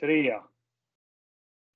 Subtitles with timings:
[0.00, 0.34] tre,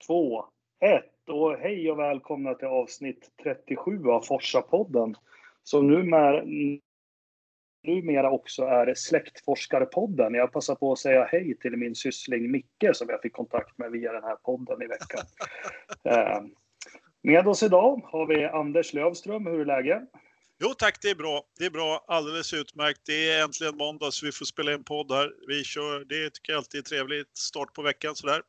[0.07, 0.45] två,
[0.81, 1.29] ett.
[1.29, 5.15] Och hej och välkomna till avsnitt 37 av Forsa-podden.
[5.63, 6.43] Som numera,
[7.83, 10.35] numera också är Släktforskarpodden.
[10.35, 13.91] Jag passar på att säga hej till min syssling Micke som jag fick kontakt med
[13.91, 15.23] via den här podden i veckan.
[16.05, 16.41] Eh,
[17.23, 19.47] med oss idag har vi Anders Lövström.
[19.47, 20.03] Hur är läget?
[20.63, 21.43] Jo tack, det är bra.
[21.59, 23.01] Det är bra, alldeles utmärkt.
[23.07, 25.33] Det är äntligen måndag så vi får spela in podd här.
[25.49, 27.37] Vi kör, det tycker jag alltid är trevligt.
[27.37, 28.43] Start på veckan sådär.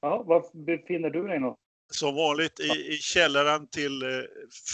[0.00, 1.60] Ja, var befinner du dig någonstans?
[1.90, 4.08] Som vanligt i, i källaren till eh,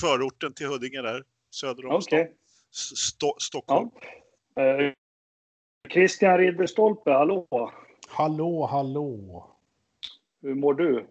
[0.01, 2.33] förorten till Huddinge där, söder om Okej.
[2.71, 3.91] Sto Stockholm.
[4.55, 4.63] Ja.
[4.63, 4.93] Eh,
[5.89, 7.49] Christian Ridderstolpe, hallå!
[8.09, 9.47] Hallå, hallå!
[10.43, 11.07] Hur mår du?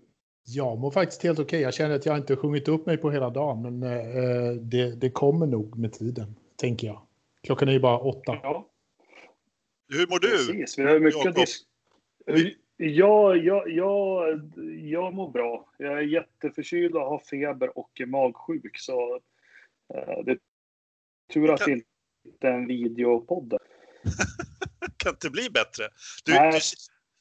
[0.56, 1.62] Jag mår faktiskt helt okej.
[1.62, 5.10] Jag känner att jag inte sjungit upp mig på hela dagen, men eh, det, det
[5.10, 7.02] kommer nog med tiden, tänker jag.
[7.44, 8.40] Klockan är ju bara åtta.
[8.44, 8.68] Ja,
[9.90, 10.28] Hur mår du?
[10.28, 10.80] precis.
[10.80, 11.42] Vi har mycket Jakob?
[11.42, 14.42] att dis- Ja, jag, jag,
[14.82, 15.70] jag mår bra.
[15.78, 18.80] Jag är jätteförkyld och har feber och är magsjuk.
[18.80, 19.16] Så
[19.94, 20.40] eh, det är
[21.34, 23.54] tur att det inte är en videopodd.
[24.98, 25.84] Kan inte bli bättre.
[26.26, 26.52] Du, Nej.
[26.52, 26.60] du,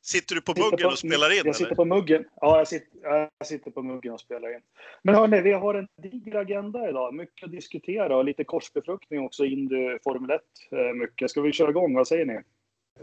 [0.08, 1.76] sitter du på Sitter muggen och spelar in Jag sitter eller?
[1.76, 2.24] på muggen.
[2.40, 3.00] Ja, jag sitter,
[3.38, 4.60] jag sitter på muggen och spelar in.
[5.02, 7.14] Men hörni, vi har en diger agenda idag.
[7.14, 9.44] Mycket att diskutera och lite korsbefruktning också.
[9.44, 10.40] Indy Formel 1.
[10.72, 11.30] eh, Mycket.
[11.30, 11.94] Ska vi köra igång?
[11.94, 12.40] Vad säger ni?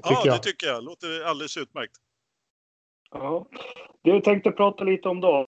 [0.03, 0.35] Ja, jag.
[0.35, 0.83] det tycker jag.
[0.83, 1.95] Låter alldeles utmärkt.
[3.11, 3.47] Ja.
[4.01, 5.45] Det jag tänkte prata lite om då.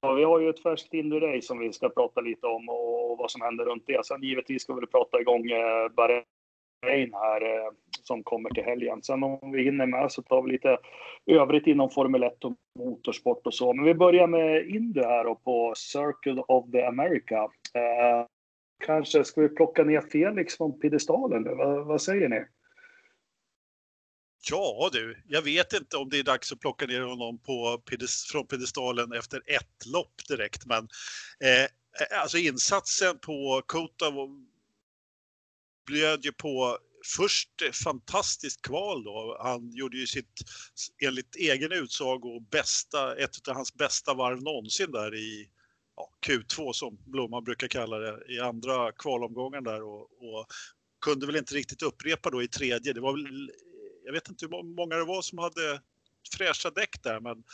[0.00, 3.30] Ja, vi har ju ett färskt Indy-race som vi ska prata lite om och vad
[3.30, 4.06] som händer runt det.
[4.06, 5.88] Sen givetvis ska vi prata igång eh,
[6.82, 9.02] Bahrain här eh, som kommer till helgen.
[9.02, 10.78] Sen om vi hinner med så tar vi lite
[11.26, 13.72] övrigt inom Formel 1 och motorsport och så.
[13.72, 17.36] Men vi börjar med Indy här och på Circle of the America.
[17.74, 18.26] Eh,
[18.84, 21.54] kanske ska vi plocka ner Felix från piedestalen nu?
[21.54, 22.44] Vad, vad säger ni?
[24.50, 27.82] Ja du, jag vet inte om det är dags att plocka ner honom på,
[28.32, 30.66] från piedestalen efter ett lopp direkt.
[30.66, 30.88] Men
[31.44, 34.10] eh, alltså insatsen på Kota
[35.86, 36.78] bjöd ju på
[37.16, 37.50] först
[37.84, 39.38] fantastiskt kval då.
[39.40, 40.40] Han gjorde ju sitt,
[41.02, 45.50] enligt egen utsago, bästa, ett av hans bästa varv någonsin där i
[45.96, 50.46] ja, Q2 som Blomman brukar kalla det, i andra kvalomgången där och, och
[51.04, 52.92] kunde väl inte riktigt upprepa då i tredje.
[52.92, 53.50] Det var väl,
[54.04, 55.80] jag vet inte hur många det var som hade
[56.36, 57.44] fräscha däck där, men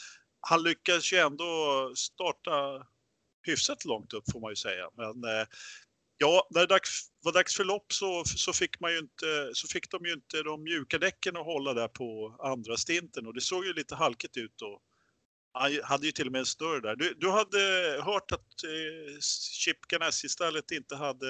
[0.40, 2.86] han lyckades ju ändå starta
[3.42, 4.90] hyfsat långt upp får man ju säga.
[4.96, 5.46] Men eh,
[6.18, 9.68] ja, när det dags, var dags för lopp så, så, fick man ju inte, så
[9.68, 13.40] fick de ju inte de mjuka däcken att hålla där på andra stinten och det
[13.40, 14.62] såg ju lite halkigt ut.
[14.62, 14.80] Och,
[15.52, 16.96] han hade ju till och med en större där.
[16.96, 17.58] Du, du hade
[18.02, 19.20] hört att eh,
[19.52, 21.26] Chip Ganassi-stallet inte hade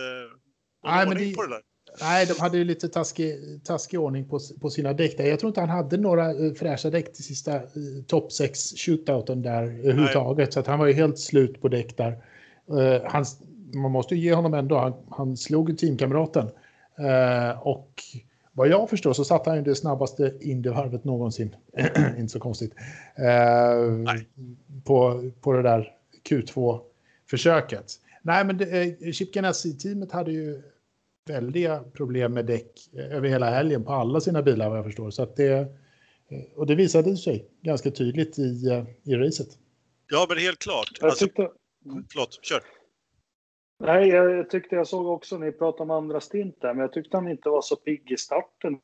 [0.84, 1.62] Nej, men ordning det- på det där?
[2.00, 5.24] Nej, de hade ju lite taskig, taskig ordning på, på sina däck där.
[5.24, 7.62] Jag tror inte han hade några eh, fräscha däck till sista eh,
[8.06, 10.52] topp 6 shootouten där överhuvudtaget.
[10.52, 12.12] Så att han var ju helt slut på däck där.
[12.78, 13.24] Eh, han,
[13.74, 16.50] man måste ju ge honom ändå, han, han slog ju teamkamraten.
[16.98, 18.02] Eh, och
[18.52, 21.56] vad jag förstår så satte han ju det snabbaste Indyvarvet någonsin.
[22.18, 22.72] inte så konstigt.
[23.16, 24.14] Eh,
[24.84, 25.92] på, på det där
[26.28, 27.92] Q2-försöket.
[28.22, 30.62] Nej, men det, eh, Chip Ganassi-teamet hade ju
[31.26, 35.10] väldiga problem med däck eh, över hela helgen på alla sina bilar vad jag förstår.
[35.10, 35.66] Så att det, eh,
[36.56, 39.48] och det visade sig ganska tydligt i, i racet.
[40.10, 40.90] Ja, men helt klart.
[41.00, 41.48] Jag Alltså, tyckte,
[42.12, 42.60] förlåt, kör.
[43.80, 47.16] Nej, jag tyckte jag såg också, ni pratade om andra stint där, men jag tyckte
[47.16, 48.78] han inte var så pigg i starten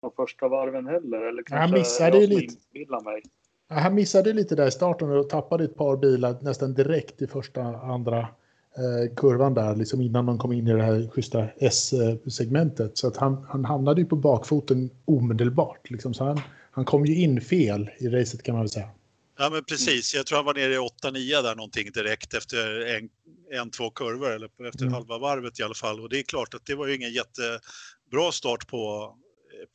[0.00, 1.18] de första varven heller.
[1.18, 3.04] Eller kanske Han missade ju lite.
[3.04, 3.22] mig.
[3.68, 7.62] Han missade lite där i starten och tappade ett par bilar nästan direkt i första,
[7.62, 12.98] andra eh, kurvan där, liksom innan de kom in i det här schyssta S-segmentet.
[12.98, 15.90] Så att han, han hamnade ju på bakfoten omedelbart.
[15.90, 16.14] Liksom.
[16.14, 18.88] Så han, han kom ju in fel i racet kan man väl säga.
[19.40, 20.14] Ja, men precis.
[20.14, 23.08] Jag tror han var nere i 8-9 där någonting direkt efter en,
[23.52, 24.94] en två kurvor eller efter Mm.
[24.94, 26.00] halva varvet i alla fall.
[26.00, 29.14] Och det är klart att det var ju ingen jättebra start på,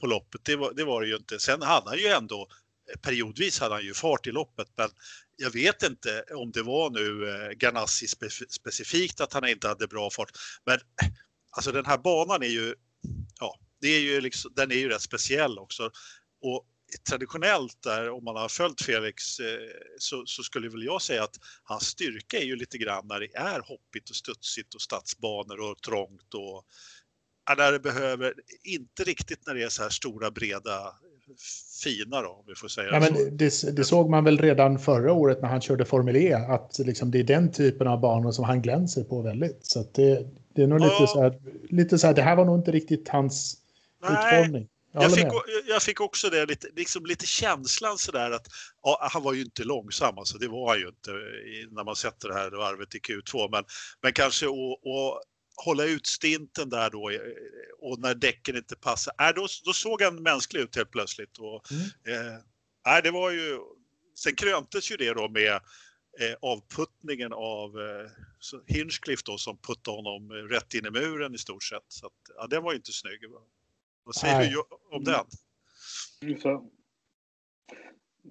[0.02, 0.42] på loppet.
[0.46, 1.40] Det var, det var det ju inte.
[1.40, 2.48] Sen hade han ju ändå
[3.02, 4.90] periodvis hade han ju fart i loppet, men
[5.38, 9.88] jag vet inte om det var nu eh, Ganassi spe- specifikt att han inte hade
[9.88, 10.32] bra fart.
[10.66, 10.80] Men
[11.52, 12.76] alltså den här banan är ju,
[13.40, 15.92] ja, det är ju liksom, den är ju rätt speciell också.
[16.42, 16.66] Och
[17.10, 19.46] traditionellt där, om man har följt Felix, eh,
[19.98, 23.36] så, så skulle väl jag säga att hans styrka är ju lite grann när det
[23.36, 26.66] är hoppigt och studsigt och stadsbanor och trångt och
[27.58, 30.96] när det behöver, inte riktigt när det är så här stora, breda,
[31.84, 33.14] fina då, om vi får säga Ja, så.
[33.14, 36.80] men det, det såg man väl redan förra året när han körde Formel E, att
[36.80, 39.66] liksom det är den typen av banor som han glänser på väldigt.
[39.66, 40.86] Så det, det är nog Ja.
[40.86, 43.58] lite så här, lite så här, det här var nog inte riktigt hans
[44.02, 44.68] Nej, utformning.
[44.94, 45.28] Jag fick,
[45.68, 48.48] jag fick, också det, lite, liksom lite känslan sådär att
[48.84, 51.12] ja, han var ju inte långsam, alltså det var han ju inte
[51.72, 53.64] när man sätter det här varvet i Q2, men,
[54.02, 55.24] men kanske att
[55.56, 57.12] hålla ut stinten där då
[57.82, 61.38] och när däcken inte passar, äh, då, då såg han mänsklig ut helt plötsligt.
[61.38, 61.84] Och, mm.
[62.08, 63.60] eh, äh, det var ju,
[64.16, 65.54] sen kröntes ju det då med
[66.20, 68.10] eh, avputtningen av eh,
[68.68, 71.86] Hinchcliffe då som puttade honom rätt in i muren i stort sett.
[71.88, 73.20] Så att, ja, den var ju inte snygg.
[74.04, 74.50] Vad säger Nej.
[74.50, 76.38] du om den?
[76.40, 76.70] Så.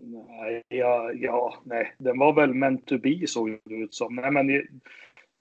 [0.00, 4.14] Nej, ja, ja, nej, den var väl meant to be såg det ut som.
[4.14, 4.66] Nej, men det,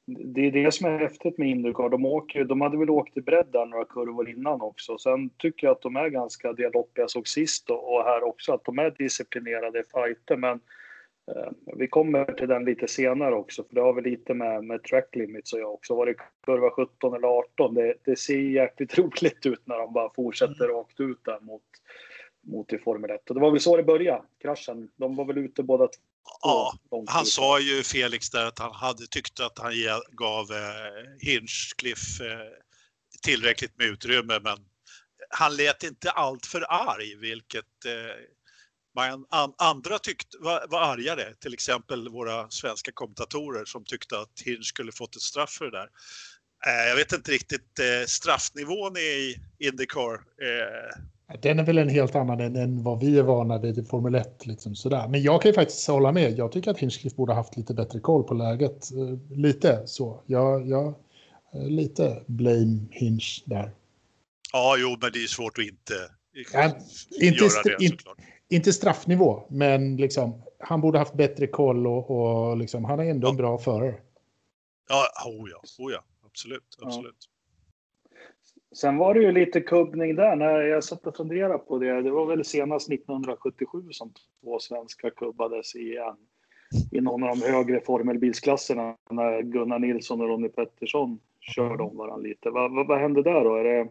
[0.05, 1.89] det är det som är häftigt med Indycar.
[1.89, 4.97] De, åker, de hade väl åkt i bredd där några kurvor innan också.
[4.97, 8.53] Sen tycker jag att de är ganska, det lopp jag såg sist och här också,
[8.53, 10.37] att de är disciplinerade i fighter.
[10.37, 10.59] Men eh,
[11.77, 15.15] vi kommer till den lite senare också, för det har väl lite med, med track
[15.15, 15.95] limits och jag också.
[15.95, 17.73] Var det kurva 17 eller 18?
[17.73, 20.75] Det, det ser jäkligt roligt ut när de bara fortsätter mm.
[20.75, 21.63] rakt ut där mot,
[22.41, 23.29] mot i Formel 1.
[23.29, 24.91] Och det var väl så det började, kraschen.
[24.95, 25.89] De var väl ute båda
[26.41, 26.73] Ja,
[27.07, 29.71] han sa ju Felix där att han hade tyckt att han
[30.11, 32.39] gav eh, Hinchcliffe eh,
[33.23, 34.57] tillräckligt med utrymme men
[35.29, 38.23] han lät inte allt för arg vilket eh,
[39.29, 44.65] an, andra tyckte var, var argare, till exempel våra svenska kommentatorer som tyckte att Hinch
[44.65, 45.89] skulle fått ett straff för det där.
[46.67, 50.13] Eh, jag vet inte riktigt eh, straffnivån i Indycar.
[50.13, 53.83] Eh, den är väl en helt annan än, än vad vi är vana vid i
[53.83, 54.45] Formel 1.
[54.45, 55.07] Liksom, sådär.
[55.07, 56.37] Men jag kan ju faktiskt hålla med.
[56.37, 58.89] Jag tycker att Hinchcliffe borde haft lite bättre koll på läget.
[59.29, 60.23] Lite så.
[60.25, 60.95] Jag, jag,
[61.53, 63.71] lite blame Hinch där.
[64.53, 65.93] Ja, jo, men det är svårt att inte,
[66.53, 66.77] ja,
[67.21, 68.17] inte göra det såklart.
[68.51, 73.27] Inte straffnivå, men liksom, han borde haft bättre koll och, och liksom, han är ändå
[73.27, 73.31] ja.
[73.31, 73.95] en bra förare.
[74.89, 76.77] Ja, oh ja, oh ja absolut.
[76.81, 77.15] absolut.
[77.19, 77.27] Ja.
[78.75, 82.01] Sen var det ju lite kubbning där när jag satt och funderade på det.
[82.01, 86.17] Det var väl senast 1977 som två svenskar kubbades i en
[86.91, 92.27] i någon av de högre formelbilsklasserna när Gunnar Nilsson och Ronny Pettersson körde om varandra
[92.27, 92.49] lite.
[92.49, 93.55] Vad, vad, vad, hände där då?
[93.55, 93.89] Är det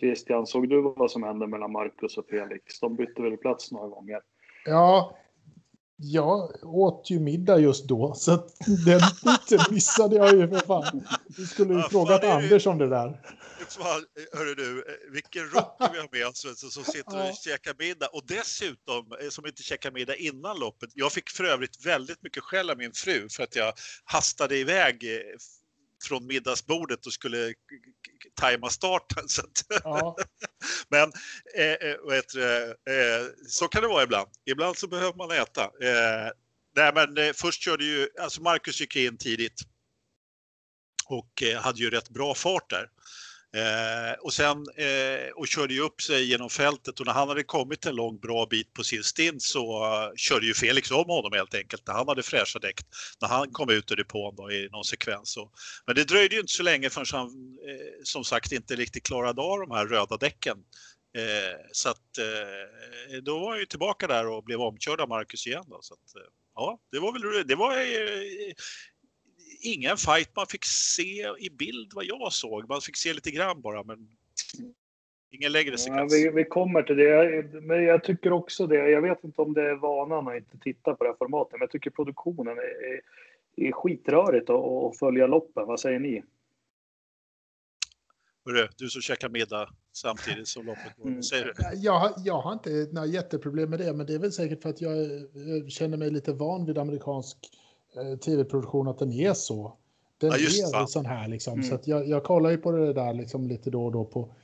[0.00, 2.80] Christian, såg du vad som hände mellan Marcus och Felix?
[2.80, 4.20] De bytte väl plats några gånger?
[4.64, 5.16] Ja,
[5.96, 8.30] jag åt ju middag just då, så
[8.86, 11.06] den biten missade jag ju för fan.
[11.26, 13.20] Du skulle ju ja, frågat Anders om det där.
[14.32, 17.32] hörru du, vilken rocker vi har med oss som sitter och ja.
[17.32, 20.90] käkar middag och dessutom eh, som inte käkar middag innan loppet.
[20.94, 23.72] Jag fick för övrigt väldigt mycket skäll av min fru för att jag
[24.04, 25.20] hastade iväg eh,
[26.04, 27.54] från middagsbordet och skulle
[28.34, 29.24] tajma starten.
[29.28, 29.42] Så,
[29.84, 30.16] ja.
[30.88, 31.12] Men
[31.56, 34.28] eh, eh vet, eh, så kan det vara ibland.
[34.44, 35.62] Ibland så behöver man äta.
[35.62, 36.30] Eh,
[36.76, 39.60] nej, men eh, först körde ju, alltså Marcus gick in tidigt
[41.06, 42.90] och eh, hade ju rätt bra fart där.
[43.54, 47.42] Eh, och sen eh, och körde ju upp sig genom fältet och när han hade
[47.42, 51.32] kommit en lång bra bit på sin stint så uh, körde ju Felix om honom
[51.32, 52.80] helt enkelt när han hade fräscha däck
[53.20, 55.36] när han kom ut ur depån då, i någon sekvens.
[55.36, 55.52] Och,
[55.86, 57.28] men det dröjde ju inte så länge förrän han
[57.68, 60.56] eh, som sagt inte riktigt klarade av de här röda däcken.
[61.16, 65.46] Eh, så att eh, då var han ju tillbaka där och blev omkörd av Marcus
[65.46, 65.64] igen.
[65.66, 68.52] Då, så att, eh, ja, det var väl det var eh,
[69.66, 72.68] ingen fight man fick se i bild vad jag såg.
[72.68, 74.08] Man fick se lite grann bara, men
[75.30, 76.12] ingen längre sekvens.
[76.12, 77.44] Ja, vi, vi, kommer till det.
[77.62, 78.90] Men jag tycker också det.
[78.90, 81.60] Jag vet inte om det är vanan att inte titta på det här formatet, men
[81.60, 83.00] jag tycker produktionen är, är,
[83.68, 85.66] är skitrörigt att följa loppen.
[85.66, 86.22] Vad säger ni?
[88.46, 91.08] Hörru, du som käkar middag samtidigt som loppet går.
[91.08, 91.22] Mm.
[91.22, 91.52] Säger du?
[91.76, 94.80] Jag, jag har inte några jätteproblem med det, men det är väl säkert för att
[94.80, 94.96] jag
[95.68, 97.38] känner mig lite van vid amerikansk
[98.24, 99.72] tv-produktion att den är så.
[100.18, 101.52] Den ja, är sån här liksom.
[101.52, 101.68] Mm.
[101.68, 104.34] Så att jag, jag kollar ju på det där liksom lite då och då på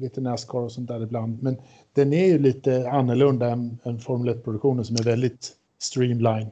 [0.00, 1.42] lite Nascar och sånt där ibland.
[1.42, 1.56] Men
[1.92, 6.50] den är ju lite annorlunda än, än Formel 1-produktionen som är väldigt streamline.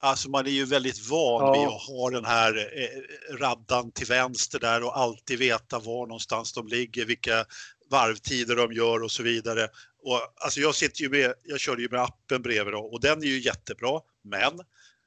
[0.00, 1.52] Alltså man är ju väldigt van ja.
[1.52, 6.52] vid att ha den här eh, raddan till vänster där och alltid veta var någonstans
[6.52, 7.44] de ligger, vilka
[7.90, 9.68] varvtider de gör och så vidare.
[10.02, 13.18] Och, alltså jag sitter ju med, jag körde ju med appen bredvid då, och den
[13.18, 14.60] är ju jättebra, men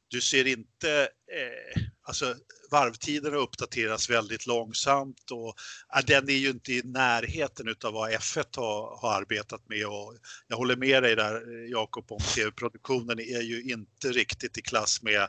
[0.07, 2.35] du ser inte, eh, alltså
[2.71, 5.55] varvtiderna uppdateras väldigt långsamt och
[5.95, 10.17] eh, den är ju inte i närheten av vad F1 har, har arbetat med och
[10.47, 15.01] jag håller med dig där eh, Jakob om tv-produktionen är ju inte riktigt i klass
[15.01, 15.27] med,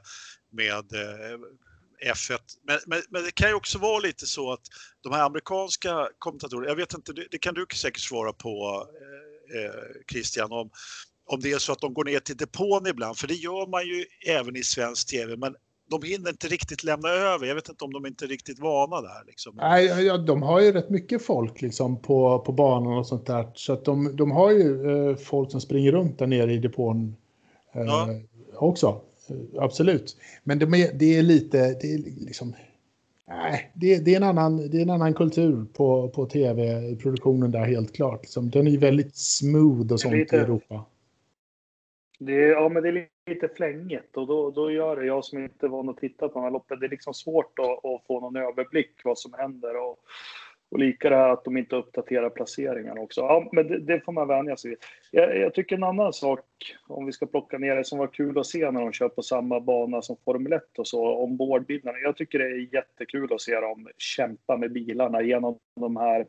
[0.51, 1.39] med eh,
[2.05, 2.39] F1.
[2.63, 4.67] Men, men, men, det kan ju också vara lite så att
[5.01, 8.87] de här amerikanska kommentatorerna, jag vet inte, det, det kan du säkert svara på
[9.55, 9.73] eh, eh
[10.11, 10.71] Christian, om
[11.29, 13.83] om det är så att de går ner till depån ibland, för det gör man
[13.87, 14.05] ju
[14.35, 15.37] även i svensk tv.
[15.37, 15.55] Men
[15.91, 17.47] de hinner inte riktigt lämna över.
[17.47, 19.25] Jag vet inte om de är inte är riktigt vana där.
[19.27, 19.55] Liksom.
[19.57, 23.49] Nej, ja, de har ju rätt mycket folk liksom på, på banan och sånt där.
[23.55, 27.17] Så att de, de har ju eh, folk som springer runt där nere i depån
[27.75, 28.09] eh, ja.
[28.55, 29.01] också.
[29.31, 30.17] Eh, absolut.
[30.45, 32.55] Men de är, det är lite, det är liksom,
[33.29, 37.65] nej, det, det, är en annan, det är en annan kultur på, på tv-produktionen där
[37.65, 38.23] helt klart.
[38.23, 40.85] Liksom, den är väldigt smooth och sånt lite, i Europa.
[42.19, 45.39] Det är, ja, men det är lite flängigt och då, då gör det, jag som
[45.39, 48.07] inte är van att titta på de här loppen, det är liksom svårt att, att
[48.07, 49.77] få någon överblick vad som händer.
[49.77, 49.99] Och,
[50.71, 53.21] och lika det här att de inte uppdaterar placeringarna också.
[53.21, 54.79] Ja, men det, det får man vänja sig vid.
[55.11, 56.45] Jag, jag, tycker en annan sak,
[56.87, 59.23] om vi ska plocka ner det, som var kul att se när de kör på
[59.23, 61.99] samma bana som Formel 1 och så, ombordbilarna.
[61.99, 66.27] Jag tycker det är jättekul att se dem kämpa med bilarna genom de här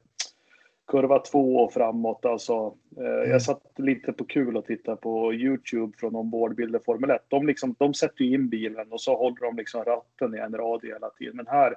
[0.90, 2.26] kurva två och framåt.
[2.26, 3.30] Alltså, eh, mm.
[3.30, 7.22] Jag satt lite på kul och tittade på Youtube från ombordbilder Formel 1.
[7.28, 10.54] De, liksom, de sätter ju in bilen och så håller de liksom ratten i en
[10.54, 11.36] radie hela tiden.
[11.36, 11.76] Men här,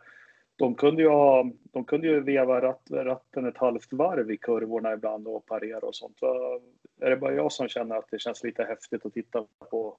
[0.57, 4.93] de kunde ju, ha, de kunde ju veva ratt, ratten ett halvt varv i kurvorna
[4.93, 6.19] ibland och parera och sånt.
[6.19, 6.61] Så
[7.01, 9.97] är det bara jag som känner att det känns lite häftigt att titta på?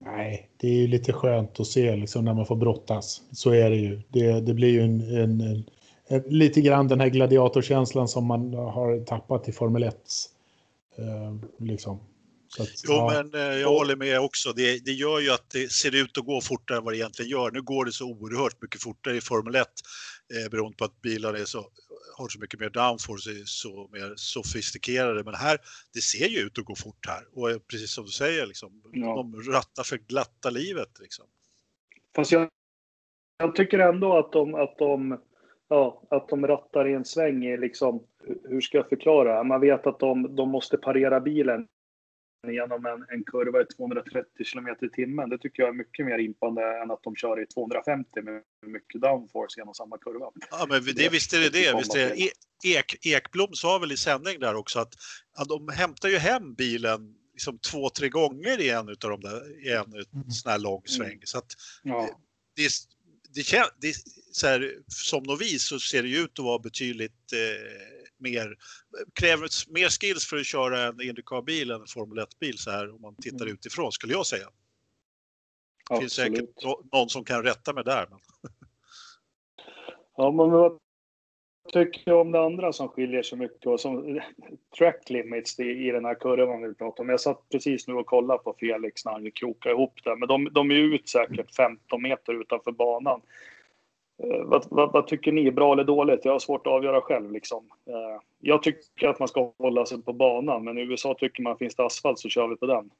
[0.00, 3.22] Nej, det är ju lite skönt att se liksom när man får brottas.
[3.32, 4.00] Så är det ju.
[4.08, 5.64] Det, det blir ju en, en, en
[6.26, 9.94] lite grann den här gladiatorkänslan som man har tappat i Formel 1.
[10.98, 12.00] Eh, liksom.
[12.58, 13.10] Att, jo, ja.
[13.12, 14.52] men eh, jag håller med också.
[14.52, 17.30] Det, det, gör ju att det ser ut att gå fortare än vad det egentligen
[17.30, 17.50] gör.
[17.50, 19.66] Nu går det så oerhört mycket fortare i Formel 1
[20.34, 21.66] eh, beroende på att bilarna är så,
[22.16, 25.24] har så mycket mer downforce, är så mer sofistikerade.
[25.24, 25.58] Men här,
[25.94, 27.24] det ser ju ut att gå fort här.
[27.32, 29.14] Och precis som du säger, liksom, ja.
[29.16, 30.90] de rattar för glatta livet.
[31.00, 31.24] Liksom.
[32.16, 32.48] Fast jag,
[33.38, 35.18] jag tycker ändå att de, att de
[35.68, 38.06] ja, att de rattar i en sväng är liksom,
[38.44, 39.44] hur ska jag förklara?
[39.44, 41.68] Man vet att de, de måste parera bilen
[42.52, 45.30] genom en, en kurva i 230 km i timmen.
[45.30, 49.00] Det tycker jag är mycket mer impande än att de kör i 250 med mycket
[49.00, 50.30] downforce genom samma kurva.
[50.50, 51.76] Ja, men det, visst är det det.
[51.78, 52.22] Visst är det.
[52.22, 52.28] E,
[52.64, 54.94] Ek, Ekblom sa väl i sändning där också att,
[55.36, 59.66] att de hämtar ju hem bilen liksom två, tre gånger i en av de där,
[59.66, 60.30] i en mm.
[60.30, 61.12] sån här lång sväng.
[61.12, 61.20] Mm.
[61.24, 61.52] Så att
[61.82, 62.08] ja.
[62.56, 62.68] det,
[63.34, 63.94] det, det,
[64.32, 67.70] så här, som novis så ser det ut att vara betydligt eh,
[68.18, 68.56] mer,
[69.12, 73.00] kräver mer skills för att köra en Indycar-bil än en Formel 1-bil så här om
[73.00, 73.54] man tittar mm.
[73.54, 74.48] utifrån skulle jag säga.
[75.90, 76.62] Det finns säkert
[76.92, 78.06] någon som kan rätta mig där.
[78.10, 78.18] Men...
[80.16, 80.78] Ja, men vad
[81.72, 84.20] tycker om det andra som skiljer sig mycket och som
[84.78, 87.08] track limits i, den här kurvan vi pratar om?
[87.08, 90.48] Jag satt precis nu och kollade på Felix när han krokade ihop det, men de,
[90.52, 93.20] de är ut säkert 15 meter utanför banan.
[94.22, 95.50] Eh, vad, vad, vad, tycker ni?
[95.50, 96.24] Bra eller dåligt?
[96.24, 97.32] Jag har svårt att avgöra själv.
[97.32, 97.64] Liksom.
[97.86, 101.58] Eh, jag tycker att man ska hålla sig på banan, men i USA tycker man
[101.58, 102.90] finns det asfalt så kör vi på den.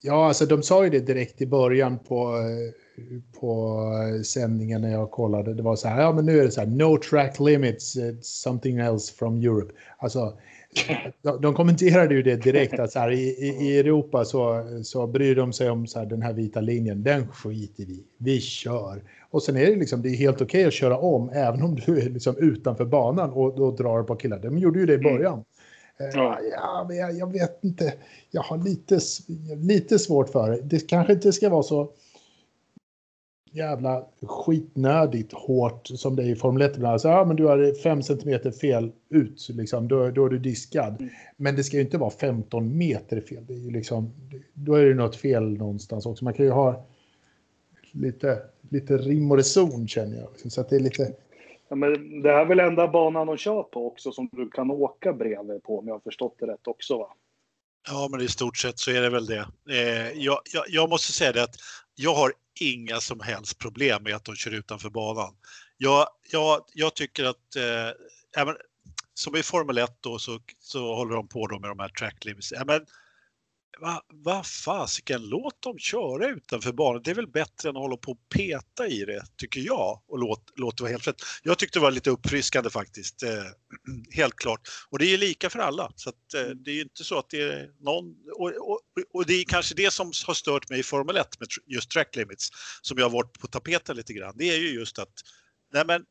[0.00, 3.84] Ja, alltså de sa ju det direkt i början på, eh, på
[4.24, 5.54] sändningen när jag kollade.
[5.54, 8.22] Det var så här, ja men nu är det så här, no track limits, it's
[8.22, 9.72] something else from Europe.
[9.98, 10.38] Alltså,
[11.22, 13.28] de, de kommenterade ju det direkt att så här, i,
[13.60, 17.28] i Europa så, så bryr de sig om så här, den här vita linjen, den
[17.28, 19.02] skiter vi Vi kör.
[19.30, 21.74] Och sen är det liksom, det är helt okej okay att köra om även om
[21.74, 24.38] du är liksom utanför banan och då drar på killar.
[24.38, 25.12] De gjorde ju det i mm.
[25.12, 25.44] början.
[25.98, 26.38] Ja.
[26.52, 27.94] ja, men jag, jag, vet inte.
[28.30, 28.98] Jag har lite,
[29.56, 30.60] lite svårt för det.
[30.62, 31.92] Det kanske inte ska vara så
[33.50, 37.00] jävla skitnödigt hårt som det är i Formel 1 ibland.
[37.04, 41.00] Ja, men du har 5 cm fel ut, liksom, då, då är du diskad.
[41.00, 41.10] Mm.
[41.36, 43.44] Men det ska ju inte vara 15 meter fel.
[43.46, 44.12] Det är ju liksom,
[44.54, 46.24] då är det något fel någonstans också.
[46.24, 46.86] Man kan ju ha
[47.92, 48.38] lite,
[48.68, 50.52] lite rim och reson känner jag.
[50.52, 51.12] Så att det är lite...
[51.68, 54.70] Ja, men det här är väl enda banan de kör på också som du kan
[54.70, 57.08] åka bredvid på om jag har förstått det rätt också va?
[57.88, 59.48] Ja, men i stort sett så är det väl det.
[59.70, 61.56] Eh, jag, jag, jag, måste säga det att
[61.94, 65.34] jag har inga som helst problem med att de kör utanför banan.
[65.76, 68.56] Jag, jag, jag tycker att eh, även,
[69.14, 72.24] som i Formel 1 då så, så håller de på då med de här track
[72.24, 72.52] limits.
[72.52, 72.86] Ja, men,
[73.80, 77.02] vad va fasiken, låt dem köra utanför banan.
[77.04, 80.02] Det är väl bättre än att hålla på och peta i det, tycker jag.
[80.08, 81.22] Och låt, låt det vara helt rätt.
[81.42, 83.44] Jag tyckte det var lite uppfriskande faktiskt, eh,
[84.10, 84.60] helt klart.
[84.90, 85.92] Och det är lika för alla.
[85.96, 88.04] Så att, eh, det är ju inte så att det är någon...
[88.38, 88.80] Och, och,
[89.14, 92.16] och, det är kanske det som har stört mig i Formel 1 med just track
[92.16, 92.48] limits,
[92.82, 94.34] som jag har varit på tapeten lite grann.
[94.38, 95.12] Det är ju just att
[95.72, 96.04] nej men,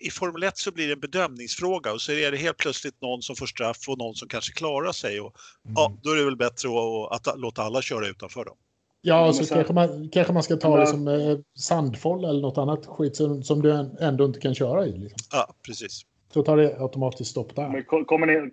[0.00, 3.22] i Formel 1 så blir det en bedömningsfråga och så är det helt plötsligt någon
[3.22, 5.20] som får straff och någon som kanske klarar sig.
[5.20, 5.74] Och, mm.
[5.76, 6.68] ja, då är det väl bättre
[7.10, 8.56] att, att, låta alla köra utanför dem.
[9.00, 12.86] Ja, så kanske man, kanske man ska ta det som eh, sandfoll eller något annat
[12.86, 14.92] skit som, som du ändå inte kan köra i.
[14.92, 15.18] Liksom.
[15.32, 16.02] Ja, precis.
[16.32, 17.68] Så tar det automatiskt stopp där.
[17.68, 18.50] Men kommer, ni,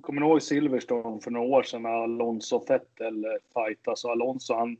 [0.00, 3.96] kommer ni ihåg Silverstone för några år sedan när Alonso Fettel fightade?
[3.96, 4.76] Så Alonso han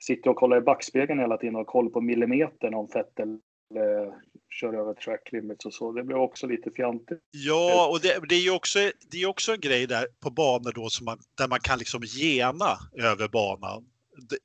[0.00, 3.38] sitter och kollar i backspegeln hela tiden och har koll på millimetern om Vettel
[3.74, 4.14] eh,
[4.50, 5.92] kör över track limits och så.
[5.92, 7.18] Det blir också lite fjantigt.
[7.30, 8.78] Ja, och det, det är ju också,
[9.10, 12.02] det är också en grej där på banor då som man, där man kan liksom
[12.02, 13.84] gena över banan.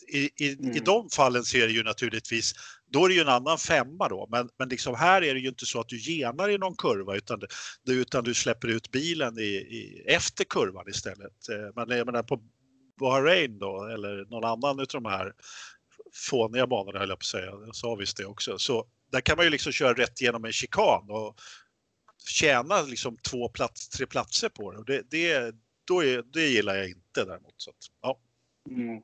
[0.08, 0.76] I, i, mm.
[0.76, 2.54] I de fallen ser det ju naturligtvis,
[2.92, 5.48] då är det ju en annan femma då, men, men liksom här är det ju
[5.48, 7.42] inte så att du genar i någon kurva utan,
[7.90, 11.50] utan du släpper ut bilen i, i, efter kurvan istället.
[11.50, 12.42] Eh, men jag menar på
[13.00, 15.34] Bahrain då, eller någon annan av de här
[16.30, 19.38] fåniga banorna höll jag på att säga, jag sa visst det också, så där kan
[19.38, 21.36] man ju liksom köra rätt genom en chikan och
[22.28, 24.78] tjäna liksom två plats, tre platser på det.
[24.78, 25.56] Och det, det,
[25.88, 27.54] då är, det gillar jag inte däremot.
[27.58, 28.20] Så att, ja.
[28.70, 29.02] Mm.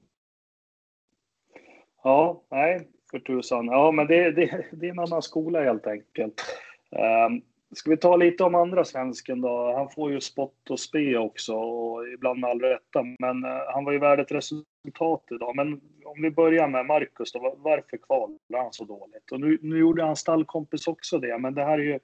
[2.03, 3.65] Ja, nej, för tusan.
[3.65, 6.41] Ja, men det, det, det är en annan skola helt enkelt.
[6.89, 7.41] Um,
[7.73, 9.73] ska vi ta lite om andra svensken då?
[9.75, 13.85] Han får ju spott och spe också och ibland med all rätta, men eh, han
[13.85, 15.55] var ju värd ett resultat idag.
[15.55, 19.31] Men om vi börjar med Marcus då, varför kvalade han så dåligt?
[19.31, 21.99] Och nu, nu gjorde hans stallkompis också det, men det här är ju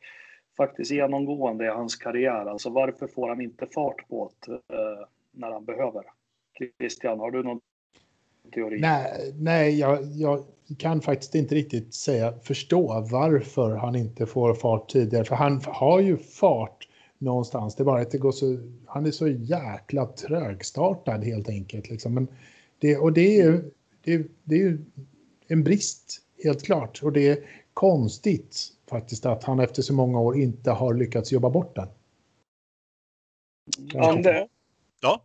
[0.57, 2.45] faktiskt genomgående i hans karriär.
[2.45, 6.03] Alltså varför får han inte fart på det eh, när han behöver?
[6.57, 7.61] Christian, har du någon
[8.51, 8.79] teori?
[8.79, 10.43] Nej, nej jag, jag,
[10.77, 15.25] kan faktiskt inte riktigt säga, förstå varför han inte får fart tidigare.
[15.25, 16.87] För han har ju fart
[17.17, 17.75] någonstans.
[17.75, 21.89] Det är bara att det går så, han är så jäkla trögstartad helt enkelt.
[21.89, 22.13] Liksom.
[22.13, 22.27] Men
[22.79, 23.63] det, och det är,
[24.03, 24.79] det, det är ju
[25.47, 26.99] en brist, helt klart.
[27.03, 27.37] Och det är
[27.73, 31.87] konstigt faktiskt att han efter så många år inte har lyckats jobba bort den.
[33.95, 34.49] Anders,
[35.01, 35.23] ja.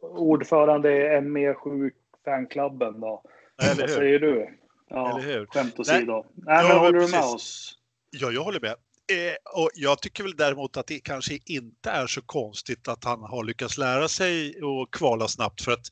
[0.00, 1.90] ordförande i ME7
[2.24, 3.22] fanklubben då.
[3.62, 4.58] Eller Vad säger du?
[4.90, 5.46] Ja, Eller hur?
[5.46, 6.24] Skämt åsido.
[6.34, 7.78] Nej, men håller du med oss?
[8.10, 8.70] Ja, jag håller med.
[8.70, 13.20] Eh, och jag tycker väl däremot att det kanske inte är så konstigt att han
[13.20, 15.86] har lyckats lära sig och kvala snabbt för att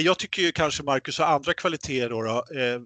[0.00, 2.80] jag tycker ju kanske Marcus har andra kvaliteter då, då eh,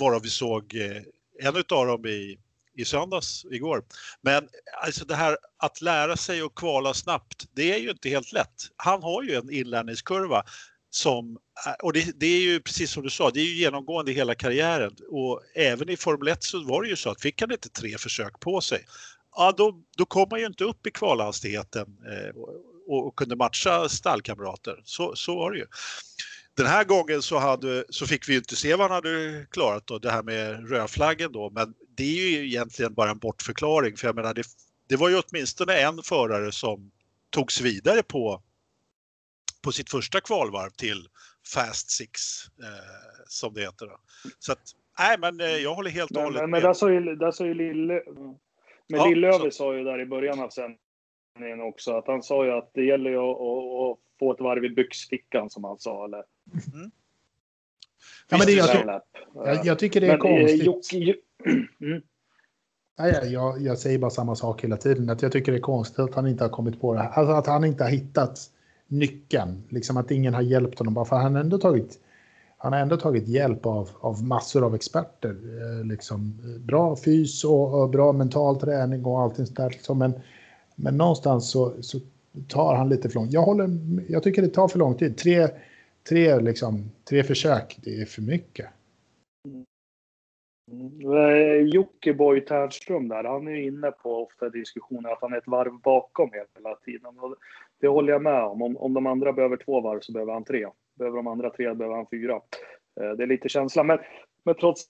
[0.00, 1.02] varav vi såg eh,
[1.42, 2.38] en av dem i,
[2.74, 3.84] i söndags, igår.
[4.20, 4.48] Men
[4.84, 8.62] alltså det här att lära sig och kvala snabbt, det är ju inte helt lätt.
[8.76, 10.42] Han har ju en inlärningskurva
[10.90, 14.10] som, eh, och det, det, är ju precis som du sa, det är ju genomgående
[14.10, 17.40] i hela karriären och även i Formel 1 så var det ju så att fick
[17.40, 18.84] han inte tre försök på sig,
[19.38, 22.36] ja då, då kom han ju inte upp i kvalhastigheten eh,
[22.86, 24.82] och, och, kunde matcha stallkamrater.
[24.84, 25.66] Så, så var det ju.
[26.56, 29.86] Den här gången så, hade, så fick vi ju inte se vad han hade klarat
[29.86, 34.08] då, det här med rödflaggen då, men det är ju egentligen bara en bortförklaring för
[34.08, 34.42] jag menar det,
[34.88, 36.90] det var ju åtminstone en förare som
[37.30, 38.42] togs vidare på
[39.62, 41.08] på sitt första kvalvarv till
[41.54, 42.20] Fast Six
[42.62, 43.86] eh, som det heter.
[43.86, 43.96] Då.
[44.38, 44.62] Så att,
[44.98, 46.50] nej, men eh, jag håller helt och hållet med.
[46.50, 48.02] Men där sa ju, där sa ju Lille,
[48.88, 52.52] men ja, Lillöver sa ju där i början av sändningen också att han sa ju
[52.52, 56.04] att det gäller ju att, att, att få ett varv i byxfickan som han sa.
[56.04, 56.24] Eller?
[56.74, 56.90] Mm.
[58.28, 59.00] Ja, men det, jag,
[59.34, 60.66] jag, jag, tycker det är men, eh, konstigt.
[60.66, 61.14] Jocke,
[61.80, 62.02] mm.
[62.98, 65.10] Nej, jag, jag säger bara samma sak hela tiden.
[65.10, 67.10] Att jag tycker det är konstigt att han inte har kommit på det här.
[67.10, 68.38] Alltså att han inte har hittat
[68.88, 69.62] nyckeln.
[69.68, 70.94] Liksom att ingen har hjälpt honom.
[70.94, 71.98] Bara för han har ändå tagit,
[72.58, 75.30] han har ändå tagit hjälp av, av massor av experter.
[75.30, 79.70] Eh, liksom, bra fys och, och, bra mental träning och allting sånt där.
[79.70, 79.98] Liksom.
[79.98, 80.12] Men,
[80.76, 81.98] men någonstans så, så
[82.48, 83.32] tar han lite för långt.
[83.32, 83.68] Jag, håller,
[84.08, 85.16] jag tycker det tar för lång tid.
[85.16, 85.48] Tre,
[86.08, 88.66] tre, liksom, tre försök, det är för mycket.
[90.70, 95.80] Jocke Jockiboi Ternström där, han är inne på ofta diskussioner att han är ett varv
[95.80, 97.14] bakom hela tiden.
[97.80, 98.62] Det håller jag med om.
[98.62, 98.76] om.
[98.76, 100.66] Om de andra behöver två varv så behöver han tre.
[100.94, 102.40] Behöver de andra tre behöver han fyra.
[103.00, 103.86] Eh, det är lite känslan.
[103.86, 103.98] Men,
[104.44, 104.88] men trots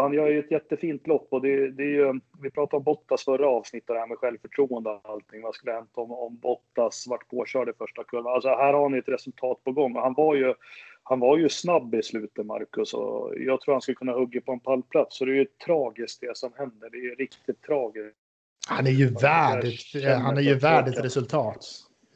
[0.00, 3.24] han gör ju ett jättefint lopp och det, det är ju, vi pratade om Bottas
[3.24, 5.42] förra avsnittet, det här med självförtroende och allting.
[5.42, 8.34] Vad skulle hänt om, om Bottas vart påkörd i första kurvan?
[8.34, 10.54] Alltså här har ni ett resultat på gång och han var ju,
[11.02, 14.52] han var ju snabb i slutet, Marcus, och jag tror han skulle kunna hugga på
[14.52, 15.16] en pallplats.
[15.16, 16.90] Så det är ju tragiskt det som händer.
[16.90, 18.16] Det är ju riktigt tragiskt.
[18.68, 21.66] Han är ju värd ett, han är ju värd ett resultat.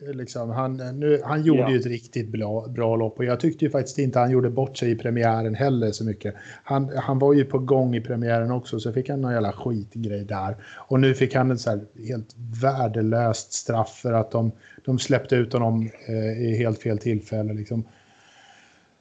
[0.00, 1.70] Liksom, han, nu, han gjorde ja.
[1.70, 4.76] ju ett riktigt bra, bra lopp och jag tyckte ju faktiskt inte han gjorde bort
[4.76, 6.34] sig i premiären heller så mycket.
[6.64, 10.24] Han, han var ju på gång i premiären också så fick han någon jävla skitgrej
[10.24, 10.56] där.
[10.76, 14.52] Och nu fick han ett så helt värdelöst straff för att de,
[14.84, 17.52] de släppte ut honom eh, i helt fel tillfälle.
[17.52, 17.84] Liksom.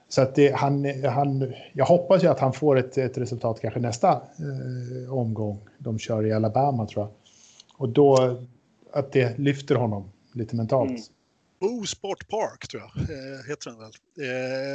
[0.10, 3.80] Så att det, han, han, jag hoppas ju att han får ett, ett resultat kanske
[3.80, 5.60] nästa eh, omgång.
[5.78, 7.12] De kör i Alabama tror jag.
[7.78, 8.44] Och då
[8.94, 10.90] att det lyfter honom lite mentalt.
[10.90, 11.02] Mm.
[11.60, 13.92] Bo Sport Park tror jag, eh, heter den väl.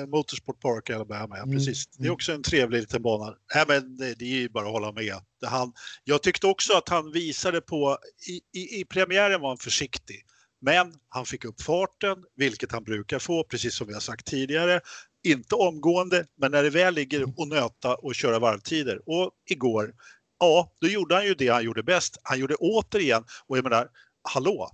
[0.02, 1.56] Eh, Motorsport Park i Alabama, ja, mm.
[1.56, 1.86] precis.
[1.86, 2.14] Det är mm.
[2.14, 3.36] också en trevlig liten bana.
[3.54, 5.14] Nej, men det, det är ju bara att hålla med.
[5.40, 5.72] Det han,
[6.04, 10.24] jag tyckte också att han visade på, i, i, i premiären var han försiktig.
[10.60, 14.80] Men han fick upp farten, vilket han brukar få, precis som vi har sagt tidigare.
[15.24, 19.00] Inte omgående, men när det väl ligger och nöta och köra varvtider.
[19.06, 19.94] Och igår,
[20.42, 22.16] ja, då gjorde han ju det han gjorde bäst.
[22.22, 23.88] Han gjorde återigen, och jag menar,
[24.28, 24.70] hallå,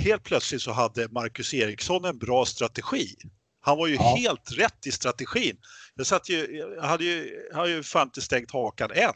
[0.00, 3.16] helt plötsligt så hade Marcus Eriksson en bra strategi.
[3.60, 4.16] Han var ju ja.
[4.16, 5.56] helt rätt i strategin.
[5.94, 9.12] Jag, satt ju, jag hade ju, jag hade ju fan inte stängt hakan än.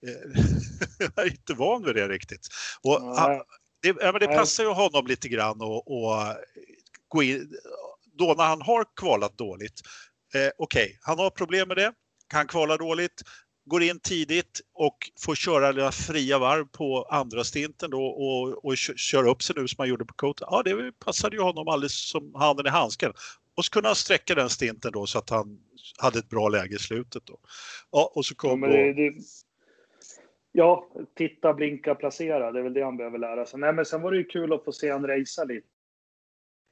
[0.98, 2.48] jag är inte van vid det riktigt.
[2.82, 3.42] Och han,
[3.82, 6.36] det, ja, men det passar ju honom lite grann att
[7.08, 7.52] gå in,
[8.18, 9.80] då när han har kvalat dåligt.
[10.34, 11.92] Eh, Okej, okay, han har problem med det,
[12.28, 13.22] kan kvala dåligt,
[13.68, 18.76] går in tidigt och får köra några fria varv på andra stinten då och, och
[18.76, 20.44] köra upp sig nu som han gjorde på Cote.
[20.50, 23.12] Ja, det passade ju honom alldeles som handen i handsken.
[23.54, 25.58] Och så kunde han sträcka den stinten då så att han
[25.98, 27.26] hade ett bra läge i slutet.
[27.26, 27.38] Då.
[27.90, 29.14] Ja, och så kom ja, det, det,
[30.52, 32.52] ja, titta, blinka, placera.
[32.52, 33.60] Det är väl det han behöver lära sig.
[33.60, 35.66] Nej, men sen var det ju kul att få se han racea lite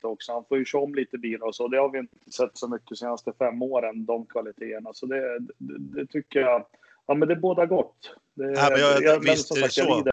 [0.03, 0.33] också.
[0.33, 1.69] Han får ju köra om lite bilar och så.
[1.69, 4.95] Det har vi inte sett så mycket de senaste fem åren, de kvaliteterna.
[4.95, 6.67] Så det, det, det tycker jag,
[7.07, 8.15] ja men det båda gott.
[8.35, 10.05] Det, ja, men jag, jag, visst är det så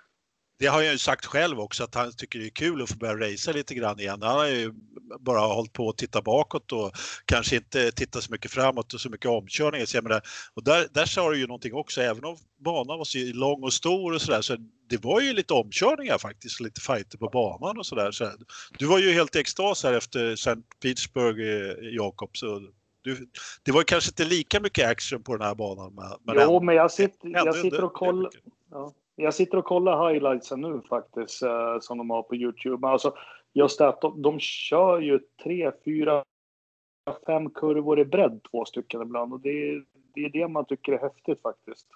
[0.64, 2.98] det har jag ju sagt själv också att han tycker det är kul att få
[2.98, 4.22] börja racea lite grann igen.
[4.22, 4.74] Han har ju
[5.20, 6.92] bara hållit på att titta bakåt och
[7.26, 9.86] kanske inte titta så mycket framåt och så mycket omkörningar.
[9.86, 10.22] Så jag menar,
[10.54, 13.74] och där, där sa du ju någonting också, även om banan var så lång och
[13.74, 14.58] stor och sådär så
[14.90, 18.12] det var ju lite omkörningar faktiskt, lite fighter på banan och sådär.
[18.12, 18.32] Så
[18.78, 20.56] du var ju helt i extas här efter St.
[20.82, 22.38] Petersburg, eh, Jakob.
[22.38, 22.62] Så
[23.04, 23.28] du,
[23.64, 25.94] det var kanske inte lika mycket action på den här banan.
[25.96, 28.32] Men, men jo, men jag sitter, jag sitter och kollar.
[28.72, 28.94] Ja.
[29.16, 32.78] Jag sitter och kollar highlightsen nu faktiskt eh, som de har på Youtube.
[32.82, 33.16] Men alltså,
[33.54, 36.24] just det att de, de kör ju tre, fyra,
[37.26, 39.34] fem kurvor i bredd, två stycken ibland.
[39.34, 41.88] Och det, det är det man tycker är häftigt faktiskt.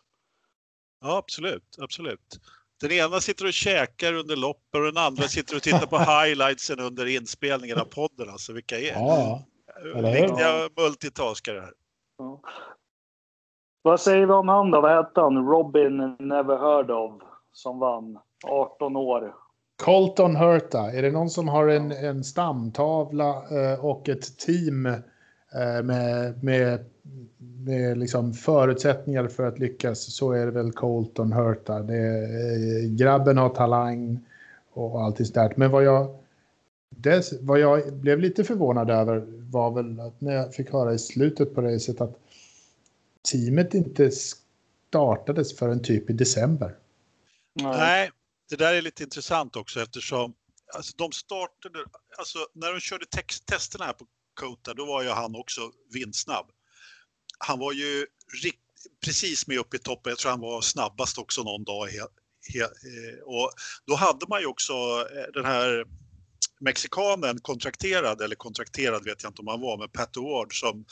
[1.02, 2.40] Ja, absolut, absolut.
[2.82, 6.80] Den ena sitter och käkar under loppet och den andra sitter och tittar på highlightsen
[6.80, 8.30] under inspelningen av podden.
[8.30, 9.46] Alltså vilka är ja,
[9.96, 11.74] riktiga multitaskare här.
[12.18, 12.40] Ja.
[13.82, 14.82] Vad säger vi om han då?
[14.82, 15.48] Vad hette han?
[15.48, 17.12] Robin Never Heard of
[17.52, 18.20] som vann.
[18.48, 19.34] 18 år.
[19.84, 20.92] Colton Hurta.
[20.92, 26.86] Är det någon som har en, en stamtavla eh, och ett team eh, med, med,
[27.38, 31.80] med liksom förutsättningar för att lyckas så är det väl Colton Hurta.
[31.80, 34.20] Det, eh, grabben har talang
[34.74, 35.54] och allt sådär.
[35.56, 36.08] Men vad jag,
[36.90, 41.00] det, vad jag blev lite förvånad över var väl att när jag fick höra i
[41.00, 42.16] slutet på racet att
[43.32, 46.76] teamet inte startades förrän typ i december.
[47.54, 48.12] Nej,
[48.50, 50.34] det där är lite intressant också eftersom
[50.76, 51.80] alltså, de startade,
[52.18, 54.06] alltså när de körde text, testerna här på
[54.40, 55.62] Kota, då var ju han också
[55.94, 56.46] vindsnabb.
[57.40, 58.06] Han var ju
[58.44, 58.62] rikt,
[59.06, 61.88] precis med upp i toppen, jag tror han var snabbast också någon dag.
[61.88, 62.00] He,
[62.54, 63.52] he, eh, och
[63.86, 65.86] då hade man ju också eh, den här
[66.60, 70.86] mexikanen kontrakterad, eller kontrakterad vet jag inte om han var, men Pat Ward som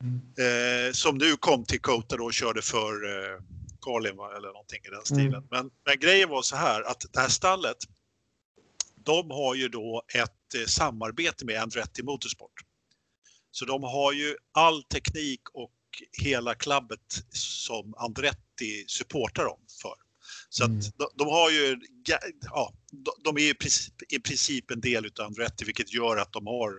[0.00, 0.20] Mm.
[0.38, 3.40] Eh, som nu kom till Kota då och körde för eh,
[3.80, 5.34] Carlin eller någonting i den stilen.
[5.34, 5.44] Mm.
[5.50, 7.76] Men, men, grejen var så här att det här stallet,
[9.04, 12.60] de har ju då ett eh, samarbete med Andretti Motorsport.
[13.50, 15.72] Så de har ju all teknik och
[16.12, 19.60] hela klubbet som Andretti supportar dem.
[20.48, 20.78] Så mm.
[20.78, 21.76] att de, de, har ju,
[22.50, 22.72] ja,
[23.24, 26.72] de är i princip, i princip en del av Andretti vilket gör att de har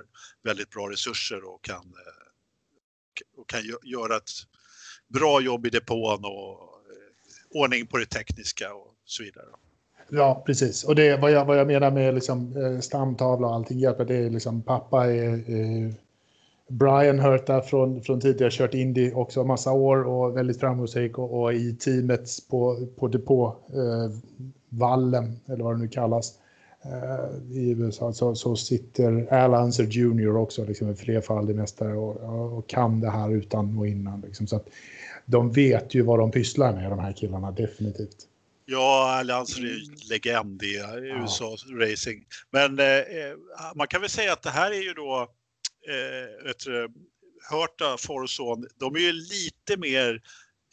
[0.43, 2.29] väldigt bra resurser och kan eh,
[3.37, 4.29] och kan göra ett
[5.07, 9.45] bra jobb i depån och eh, ordning på det tekniska och så vidare.
[10.09, 10.83] Ja, precis.
[10.83, 14.15] Och det vad jag, vad jag menar med liksom, eh, stamtavla och allting hjälper, det
[14.15, 15.93] är liksom pappa är eh,
[16.69, 21.53] Brian Hurta från, från tidigare kört Indy också massa år och väldigt framgångsrik och, och
[21.53, 26.33] i teamet på, på depåvallen, eh, eller vad det nu kallas,
[26.85, 32.57] Eh, i USA så, så sitter Al Unser Jr också, liksom en flerfaldig mästare och,
[32.57, 34.21] och, kan det här utan och innan.
[34.21, 34.47] Liksom.
[34.47, 34.67] Så att
[35.25, 38.17] de vet ju vad de pysslar med, de här killarna, definitivt.
[38.65, 40.75] Ja, Al Unser är legend i
[41.21, 41.85] USA ja.
[41.85, 42.25] racing.
[42.51, 42.85] Men eh,
[43.75, 45.27] man kan väl säga att det här är ju då
[45.87, 46.89] eh,
[47.49, 50.21] Hörta, Forson, de är ju lite mer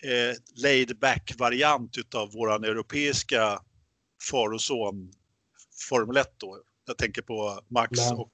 [0.03, 3.63] eh, laid back variant utav våran europeiska
[4.31, 5.13] far och son
[5.89, 6.59] Formel 1 då.
[6.87, 8.15] Jag tänker på Max Lance.
[8.15, 8.33] och...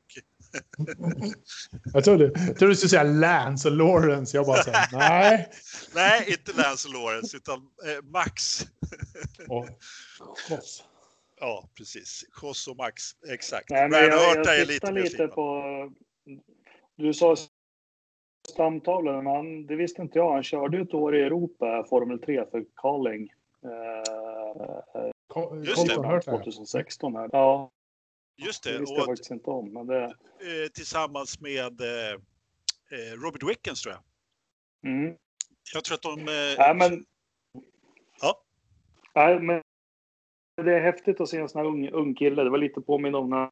[1.92, 4.36] jag, trodde, jag trodde du skulle säga Lance och Lawrence.
[4.36, 5.52] Jag bara säger nej.
[5.94, 8.66] nej, inte Lance och Lawrence utan eh, Max.
[9.48, 9.68] och
[10.48, 10.84] Choss.
[11.40, 12.24] Ja, precis.
[12.32, 13.70] Choss och Max, exakt.
[13.70, 15.62] Nej, men jag, jag, jag tittar lite, lite på...
[17.02, 17.36] Du sa
[18.48, 20.32] stamtavlan, han, det visste inte jag.
[20.32, 23.32] Han körde ett år i Europa, Formel 3 för Carling.
[23.64, 25.10] Eh,
[25.64, 26.20] Just det.
[26.24, 27.28] 2016 här.
[27.32, 27.70] Ja.
[28.36, 28.72] Just det.
[28.72, 29.72] Det visste jag faktiskt inte om.
[29.72, 30.04] Men det...
[30.04, 32.12] Eh, tillsammans med eh,
[32.90, 34.02] eh, Robert Wickens tror jag.
[34.92, 35.16] Mm.
[35.74, 36.20] Jag tror att de...
[36.20, 37.04] Eh, Nej, men...
[38.20, 38.42] Ja.
[39.14, 39.62] Nej, men
[40.56, 42.44] det är häftigt att se en sån här ung, ung kille.
[42.44, 43.50] Det var lite påminn om när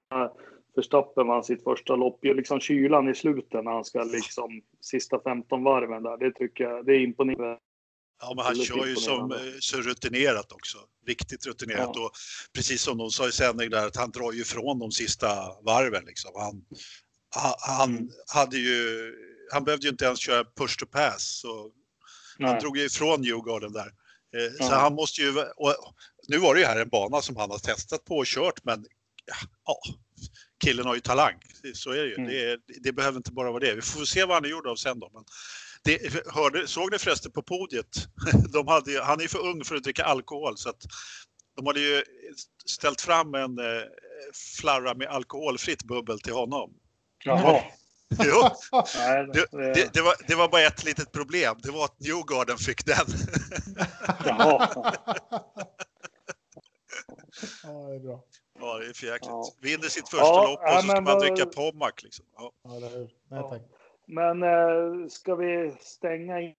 [0.77, 2.25] Verstappen vann sitt första lopp.
[2.25, 6.17] Ju liksom kylan i slutet när han ska liksom sista 15 varven där.
[6.17, 7.59] Det tycker jag, det är imponerande.
[8.23, 10.79] Ja, men han kör ju som så rutinerat också.
[11.07, 11.91] Riktigt rutinerat.
[11.95, 12.05] Ja.
[12.05, 12.11] Och
[12.55, 15.29] precis som de sa i sändning där att han drar ju ifrån de sista
[15.63, 16.05] varven.
[16.05, 16.31] Liksom.
[16.35, 16.65] Han,
[17.69, 18.09] han, mm.
[18.35, 19.13] hade ju,
[19.53, 21.41] han behövde ju inte ens köra push to pass.
[21.41, 21.71] Så
[22.39, 23.93] han drog ju ifrån Newgarden där.
[24.37, 24.67] Eh, ja.
[24.67, 25.75] Så han måste ju, och
[26.29, 28.87] nu var det ju här en bana som han har testat på och kört men
[29.67, 29.81] ja,
[30.61, 31.35] killen har ju talang.
[31.75, 32.15] Så är det ju.
[32.15, 32.31] Mm.
[32.31, 33.75] Det, det, behöver inte bara vara det.
[33.75, 35.11] Vi får se vad han är gjord av sen då.
[35.15, 35.25] Men
[35.83, 38.09] det, hörde, såg ni förresten på podiet?
[38.53, 40.83] De hade, han är för ung för att dricka alkohol så att
[41.57, 42.03] de hade ju
[42.67, 43.83] ställt fram en eh,
[44.61, 46.71] flarra med alkoholfritt bubbel till honom.
[47.25, 47.63] Jaha.
[48.25, 48.51] Jo,
[49.33, 51.57] det, det, det, var, det var bara ett litet problem.
[51.63, 53.07] Det var att Newgarden fick den.
[54.25, 54.69] Jaha.
[57.63, 58.25] Ja, det är bra.
[58.61, 59.31] Ja, det är för jäkligt.
[59.31, 59.45] Ja.
[59.63, 61.93] Vinner sitt första ja, lopp och så ska man dricka Pommac.
[62.03, 62.27] Liksom.
[62.37, 62.53] Ja.
[63.29, 63.63] Nej, tack.
[64.07, 66.55] Men äh, ska vi stänga in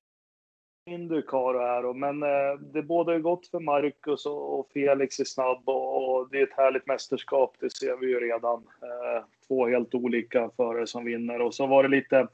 [0.85, 1.93] Indycar här då?
[1.93, 6.39] Men äh, det båda gott för Marcus och, och, Felix är snabb och, och, det
[6.39, 7.55] är ett härligt mästerskap.
[7.59, 8.57] Det ser vi ju redan.
[8.81, 12.27] Äh, två helt olika förare som vinner och så var det lite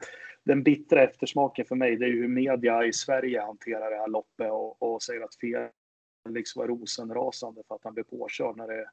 [0.43, 1.95] den bittra eftersmaken för mig.
[1.95, 5.35] Det är ju hur media i Sverige hanterar det här loppet och, och säger att
[5.35, 8.89] Felix var rosenrasande för att han blev påkörd när det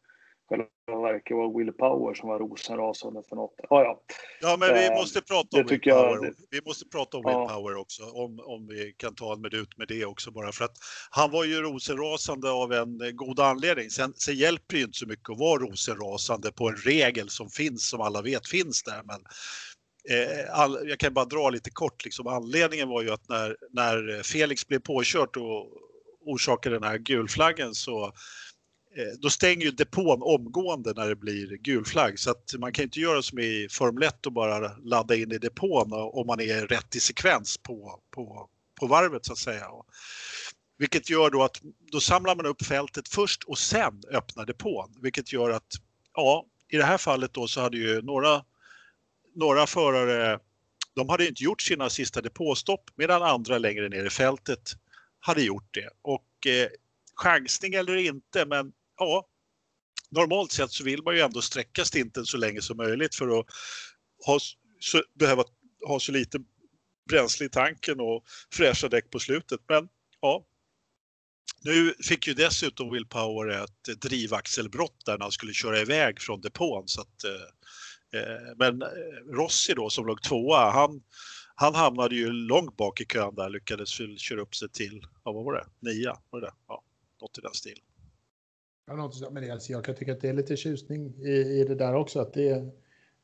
[0.48, 3.54] själva verket var Will Power som var rosenrasande för något.
[3.56, 4.02] Ja, ja.
[4.40, 6.34] ja men vi eh, måste prata om Will Power.
[6.50, 7.38] Vi måste prata om ja.
[7.38, 10.64] Will Power också, om, om vi kan ta en minut med det också bara för
[10.64, 10.76] att
[11.10, 13.90] han var ju rosenrasande av en god anledning.
[13.90, 17.48] Sen, sen hjälper det ju inte så mycket att vara rosenrasande på en regel som
[17.50, 19.02] finns, som alla vet finns där.
[19.04, 19.20] Men
[20.10, 22.26] eh, all, jag kan bara dra lite kort, liksom.
[22.26, 25.68] anledningen var ju att när, när Felix blev påkört och
[26.26, 28.53] orsakade den här gulflaggen så Eh,
[28.96, 32.82] Eh, då stänger ju depån omgående när det blir gul flagg så att man kan
[32.82, 36.66] inte göra som i Formel 1 och bara ladda in i depån om man är
[36.66, 38.48] rätt i sekvens på, på,
[38.80, 39.66] på varvet så att säga.
[40.78, 41.60] Vilket gör då att
[41.92, 45.74] då samlar man upp fältet först och sen öppnar depån, vilket gör att
[46.14, 48.44] ja, i det här fallet då så hade ju några,
[49.34, 50.38] några förare,
[50.94, 54.72] de hade inte gjort sina sista depåstopp medan andra längre ner i fältet
[55.20, 55.90] hade gjort det.
[56.02, 56.68] Och eh,
[57.16, 59.28] chansning eller inte, men ja,
[60.10, 63.46] normalt sett så vill man ju ändå sträcka stinten så länge som möjligt för att
[64.26, 64.38] ha,
[64.80, 65.44] så, behöva
[65.86, 66.38] ha så lite
[67.08, 69.60] bränsle i tanken och fräscha däck på slutet.
[69.68, 69.88] Men
[70.20, 70.46] ja,
[71.64, 76.40] nu fick ju dessutom Will Power ett drivaxelbrott där när han skulle köra iväg från
[76.40, 76.88] depån.
[76.88, 78.88] Så att, eh, eh men eh,
[79.32, 81.02] Rossi då som låg tvåa, han,
[81.54, 85.44] han hamnade ju långt bak i kön där, lyckades köra upp sig till, ja, vad
[85.44, 86.16] var det, nia?
[86.30, 86.52] Var det?
[86.68, 86.82] Ja,
[87.20, 87.84] något i den stilen.
[88.86, 91.74] Ja, något, men alltså, jag kan tycka att det är lite tjusning i, i det
[91.74, 92.20] där också.
[92.20, 92.64] Att det,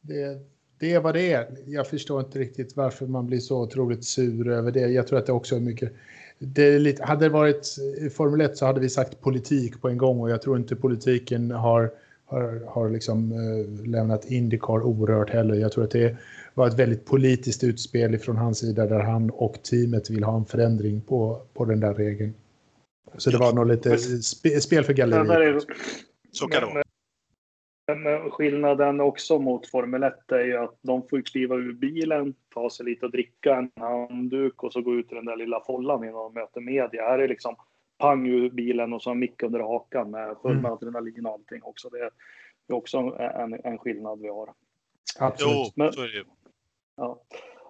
[0.00, 0.38] det,
[0.78, 1.56] det är vad det är.
[1.66, 4.80] Jag förstår inte riktigt varför man blir så otroligt sur över det.
[4.80, 5.92] Jag tror att det också är mycket...
[6.38, 7.76] Det är lite, hade det varit
[8.12, 11.50] Formel 1 så hade vi sagt politik på en gång och jag tror inte politiken
[11.50, 11.90] har,
[12.26, 15.54] har, har liksom, äh, lämnat Indycar orört heller.
[15.54, 16.16] Jag tror att det
[16.54, 20.44] var ett väldigt politiskt utspel från hans sida där han och teamet vill ha en
[20.44, 22.34] förändring på, på den där regeln.
[23.16, 25.64] Så det var nog lite spe, spel för galleriet.
[26.32, 26.82] Så kan det vara.
[27.96, 32.70] Men skillnaden också mot Formel 1 är ju att de får kliva ur bilen, ta
[32.70, 36.04] sig lite och dricka en handduk och så gå ut i den där lilla follan
[36.04, 37.02] innan de möter media.
[37.02, 37.56] Här är liksom
[37.98, 40.72] pang ur bilen och så en mick under hakan med full med mm.
[40.72, 41.88] adrenalin och allting också.
[41.88, 42.10] Det är
[42.72, 44.54] också en, en skillnad vi har.
[45.18, 45.54] Absolut.
[45.54, 46.24] Jo, Men, så är det
[46.96, 47.22] Ja.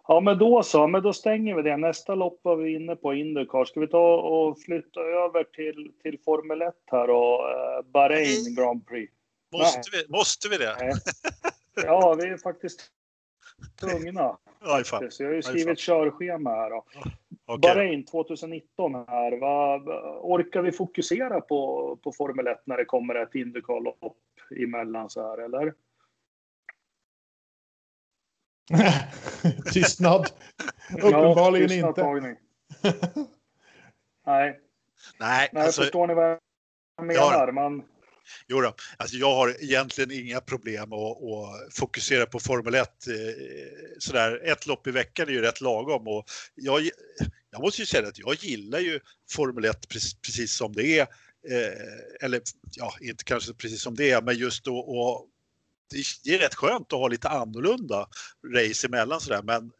[0.06, 0.86] Ja, men då så.
[0.86, 1.76] Men då stänger vi det.
[1.76, 3.64] Nästa lopp var vi inne på Indycar.
[3.64, 8.86] Ska vi ta och flytta över till, till Formel 1 här och eh, Bahrain Grand
[8.86, 9.12] Prix?
[9.52, 10.76] Måste vi, måste vi det?
[10.80, 10.92] Nej.
[11.74, 12.90] Ja, vi är faktiskt
[13.80, 14.36] tvungna.
[14.90, 15.20] Faktiskt.
[15.20, 16.70] Jag har ju skrivit körschema här.
[16.70, 16.84] Då.
[17.46, 17.58] Okay.
[17.58, 19.38] Bahrain 2019 här.
[19.40, 19.78] Va,
[20.20, 24.16] orkar vi fokusera på, på Formel 1 när det kommer ett Indycar-lopp
[24.56, 25.74] emellan så här, eller?
[29.72, 30.30] Tystnad.
[30.92, 32.02] Uppenbarligen ja, inte.
[34.26, 34.60] Nej.
[35.18, 36.38] Nej, Nej alltså, förstår ni vad
[36.96, 37.46] jag menar?
[37.46, 37.52] Ja.
[37.52, 37.82] Man...
[38.46, 42.88] Jo då, alltså jag har egentligen inga problem att, att fokusera på Formel 1.
[43.08, 43.14] Eh,
[43.98, 46.90] sådär, ett lopp i veckan är ju rätt lagom och jag,
[47.50, 51.06] jag måste ju säga att jag gillar ju Formel 1 precis, precis som det är.
[51.48, 52.40] Eh, eller
[52.76, 55.29] ja, inte kanske precis som det är, men just då att
[56.24, 58.08] det är rätt skönt att ha lite annorlunda
[58.54, 59.70] race emellan sådär men eh,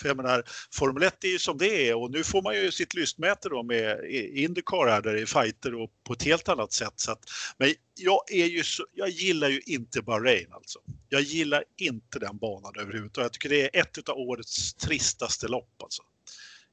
[0.00, 2.72] För jag menar, Formel 1 är ju som det är och nu får man ju
[2.72, 4.04] sitt lystmäte då med
[4.34, 6.92] Indycar här där det är fighter och på ett helt annat sätt.
[6.96, 7.24] Så att,
[7.58, 10.78] men jag, är ju så, jag gillar ju inte Bahrain alltså.
[11.08, 13.24] Jag gillar inte den banan överhuvudtaget.
[13.24, 16.02] Jag tycker det är ett av årets tristaste lopp alltså.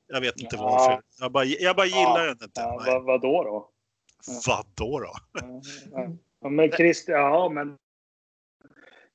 [0.07, 0.63] Jag vet inte ja.
[0.63, 1.03] varför.
[1.19, 2.33] Jag bara, jag bara gillar ja.
[2.33, 2.61] den inte.
[2.61, 3.69] Ja, vad, vadå då?
[4.47, 5.13] Vadå då?
[6.41, 7.77] Ja, men Christer, ja men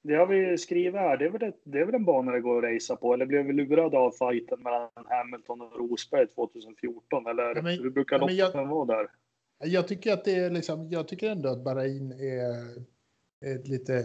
[0.06, 1.16] det har vi skrivit här.
[1.16, 3.14] Det är väl, ett, det är väl en bana det går att racea på?
[3.14, 7.26] Eller blev vi lurade av fighten mellan Hamilton och Rosberg 2014?
[7.26, 9.06] Eller ja, men, hur brukar ja, loppen vara där?
[9.64, 12.50] Jag tycker att det är liksom, jag tycker ändå att Bahrain är,
[13.50, 14.04] är lite,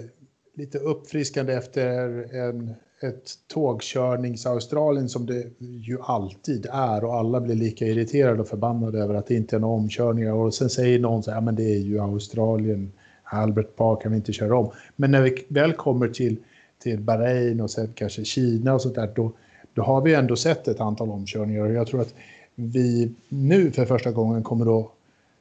[0.54, 1.90] lite uppfriskande efter
[2.36, 9.00] en, ett tågkörnings-Australien som det ju alltid är och alla blir lika irriterade och förbannade
[9.00, 11.56] över att det inte är några omkörningar och sen säger någon så här, ja men
[11.56, 12.92] det är ju Australien
[13.32, 14.72] Albert Park kan vi inte köra om.
[14.96, 16.38] Men när vi väl kommer till,
[16.84, 19.32] till Bahrain och sen kanske Kina och sånt där, då,
[19.74, 21.66] då har vi ändå sett ett antal omkörningar.
[21.66, 22.14] Och jag tror att
[22.56, 24.92] vi nu för första gången kommer att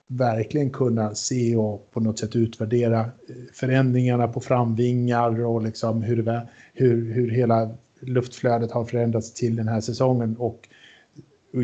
[0.07, 6.41] verkligen kunna se och på något sätt utvärdera eh, förändringarna på framvingar och liksom hur,
[6.73, 10.37] hur, hur hela luftflödet har förändrats till den här säsongen.
[10.39, 10.69] Och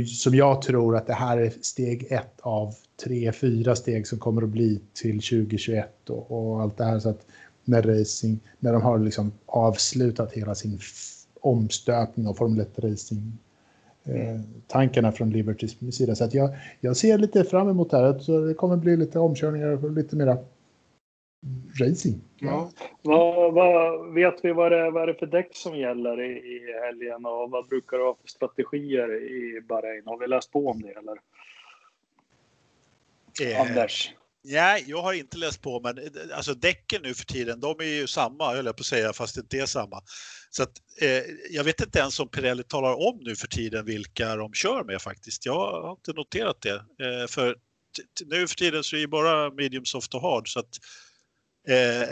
[0.07, 4.43] som jag tror att det här är steg ett av tre, fyra steg som kommer
[4.43, 6.99] att bli till 2021 och, och allt det här.
[6.99, 7.27] Så att
[7.65, 10.79] med racing, när de har liksom avslutat hela sin
[11.41, 13.39] omstöpning av Formel 1 racing
[14.05, 16.15] eh, tankarna från Libertys sida.
[16.15, 18.19] Så att jag, jag ser lite fram emot det här.
[18.19, 20.39] Så det kommer bli lite omkörningar och lite mera
[21.81, 22.21] racing.
[22.39, 22.71] Ja.
[23.03, 27.27] Vad, vad, vet vi vad det, vad är för däck som gäller i, i helgen
[27.27, 30.03] och vad brukar du ha för strategier i Bahrain?
[30.07, 31.19] Har vi läst på om det eller?
[33.41, 34.11] Eh, Anders?
[34.45, 37.85] Nej, jag har inte läst på, men eh, alltså däcken nu för tiden, de är
[37.85, 40.03] ju samma, höll jag på att säga, fast det inte är samma.
[40.51, 44.37] Så att, eh, jag vet inte ens om Pirelli talar om nu för tiden vilka
[44.37, 45.47] de kör med faktiskt.
[45.47, 46.75] Jag har inte noterat det.
[46.75, 47.57] Eh, för
[48.27, 50.53] nu för tiden så är det bara medium, soft och hard.
[50.53, 50.79] Så att,
[51.69, 52.09] eh,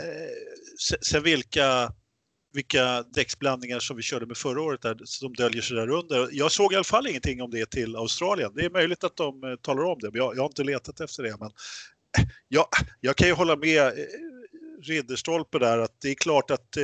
[1.01, 1.93] sen vilka
[2.55, 6.29] vilka däcksblandningar som vi körde med förra året där, som döljer sig där under.
[6.31, 8.51] Jag såg i alla fall ingenting om det till Australien.
[8.55, 10.99] Det är möjligt att de eh, talar om det, men jag, jag har inte letat
[10.99, 11.37] efter det.
[11.39, 11.51] Men
[12.47, 12.65] jag,
[13.01, 13.93] jag kan ju hålla med eh,
[14.83, 16.83] Ridderstolpe där att det är klart att eh,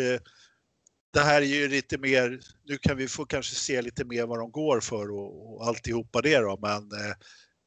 [1.14, 4.40] det här är ju lite mer, nu kan vi få kanske se lite mer vad
[4.40, 7.16] de går för och, och alltihopa det då, men eh,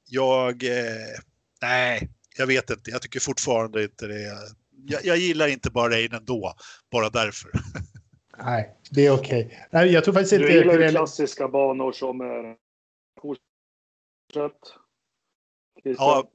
[0.07, 1.19] jag, eh,
[1.63, 4.21] nej, jag vet inte, jag tycker fortfarande inte det.
[4.87, 6.55] Jag, jag gillar inte bara ändå,
[6.91, 7.51] bara därför.
[8.45, 9.59] Nej, det är okej.
[9.69, 9.89] Okay.
[9.89, 10.47] jag tror faktiskt inte...
[10.47, 12.21] Du gillar ju klassiska banor som...
[12.21, 12.27] Eh,
[13.21, 14.61] fortsätt.
[15.83, 16.29] Ja.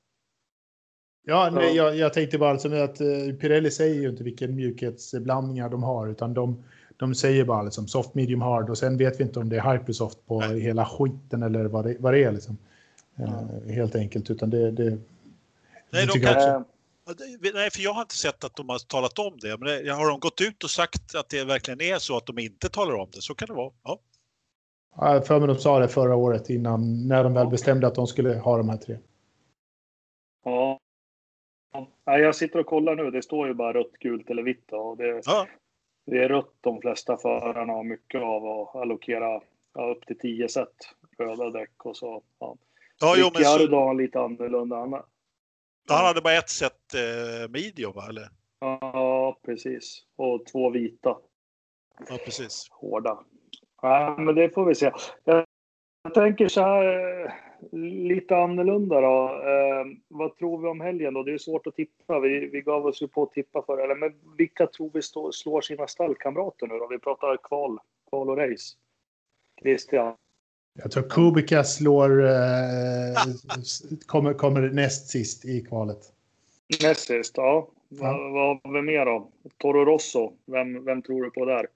[1.26, 5.70] Ja, nej, jag, jag tänkte bara alltså att uh, Pirelli säger ju inte vilken mjukhetsblandningar
[5.70, 6.64] de har, utan de,
[6.98, 9.74] de säger bara liksom soft, medium, hard och sen vet vi inte om det är
[9.74, 10.60] hypersoft på nej.
[10.60, 12.58] hela skiten eller vad det, vad det är liksom.
[13.20, 14.72] Uh, helt enkelt, utan det...
[14.72, 14.98] det
[15.90, 16.66] nej, de kan,
[17.54, 19.58] Nej, för jag har inte sett att de har talat om det.
[19.58, 22.70] Men har de gått ut och sagt att det verkligen är så att de inte
[22.70, 23.22] talar om det?
[23.22, 23.72] Så kan det vara.
[23.84, 24.00] Ja.
[24.96, 28.08] Ja, för mig de sa det förra året innan, när de väl bestämde att de
[28.08, 28.98] skulle ha de här tre.
[30.46, 30.80] Ja.
[32.06, 33.12] ja jag sitter och kollar nu.
[33.12, 34.72] Det står ju bara rött, gult eller vitt.
[34.72, 35.48] Och det, ja.
[36.06, 39.42] det är rött de flesta förarna har mycket av att allokera
[39.74, 40.76] ja, upp till tio set
[41.18, 42.24] röda däck och så.
[42.40, 42.58] Ja.
[43.02, 43.94] Ja, jo, men så...
[43.94, 45.04] lite annorlunda.
[45.90, 48.06] Han hade bara ett set eh, medium, va?
[48.10, 48.30] Eller?
[48.60, 50.04] Ja, precis.
[50.16, 51.18] Och två vita.
[52.10, 52.68] Ja, precis.
[52.72, 53.20] Hårda.
[53.82, 54.92] Ja, men det får vi se.
[55.24, 55.46] Jag,
[56.04, 56.86] jag tänker så här,
[57.26, 57.32] eh,
[57.82, 59.42] lite annorlunda då.
[59.44, 61.24] Eh, vad tror vi om helgen då?
[61.24, 62.20] Det är svårt att tippa.
[62.20, 63.96] Vi, vi gav oss ju på att tippa för det.
[63.96, 66.88] Men vilka tror vi stå, slår sina stallkamrater nu då?
[66.88, 68.78] Vi pratar kval, kval och race.
[69.62, 70.16] Christian.
[70.82, 72.32] Jag tror Kubica slår, eh,
[74.06, 76.00] kommer, kommer näst sist i kvalet.
[76.82, 77.68] Näst sist, ja.
[77.90, 78.32] ja.
[78.34, 79.30] Vad har vi mer då?
[79.58, 81.68] Toro Rosso, vem, vem tror du på där?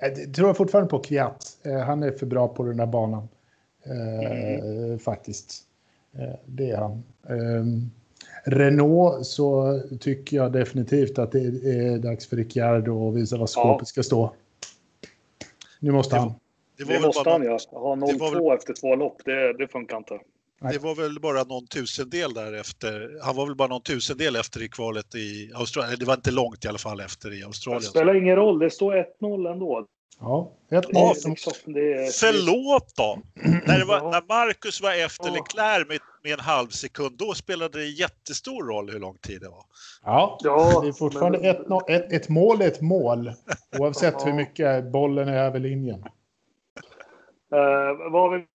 [0.00, 1.58] Jag tror fortfarande på Kviat.
[1.62, 3.28] Eh, han är för bra på den där banan.
[3.84, 4.98] Eh, mm.
[4.98, 5.62] Faktiskt.
[6.18, 7.02] Eh, det är han.
[7.28, 7.90] Ehm,
[8.44, 13.80] Renault så tycker jag definitivt att det är dags för Ricciardo att visa vad skåpet
[13.80, 13.84] ja.
[13.84, 14.34] ska stå.
[15.80, 16.34] Nu måste han.
[16.76, 17.58] Det, det måste han göra.
[17.70, 18.56] Ha 0-2 väl...
[18.56, 20.18] efter två lopp, det, det funkar inte.
[20.72, 23.18] Det var väl bara någon tusendel där efter.
[23.22, 25.98] Han var väl bara någon tusendel efter i kvalet i Australien.
[25.98, 27.82] Det var inte långt i alla fall efter i Australien.
[27.82, 29.86] Det spelar ingen roll, det står 1-0 ändå.
[30.20, 31.28] Ja, 1-0.
[31.28, 31.52] Liksom,
[32.20, 33.18] Förlåt då!
[33.66, 35.32] när, det var, när Marcus var efter ja.
[35.32, 39.48] Leclerc med, med en halv sekund, då spelade det jättestor roll hur lång tid det
[39.48, 39.64] var.
[40.04, 41.78] Ja, ja det är fortfarande men...
[41.78, 43.32] ett, ett, ett mål är ett mål,
[43.78, 44.24] oavsett ja.
[44.26, 46.04] hur mycket bollen är över linjen.
[47.54, 48.46] Uh, vad har vi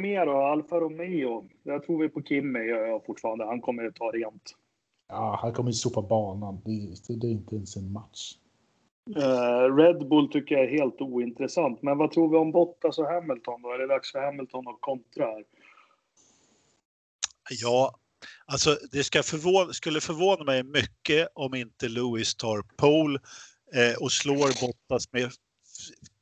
[0.00, 0.36] mer då?
[0.36, 1.48] Alfa Romeo.
[1.62, 3.44] Jag tror vi på Kimi gör jag fortfarande.
[3.44, 4.54] Han kommer att ta rent.
[5.08, 6.60] Ja, han kommer att sopa banan.
[6.64, 8.32] Det, det är inte ens en match.
[9.16, 11.82] Uh, Red Bull tycker jag är helt ointressant.
[11.82, 13.72] Men vad tror vi om Bottas och Hamilton då?
[13.72, 15.44] Är det dags för Hamilton att kontra här?
[17.50, 17.94] Ja,
[18.46, 23.18] alltså det ska förvåna, skulle förvåna mig mycket om inte Lewis tar pole
[23.74, 25.30] eh, och slår Bottas med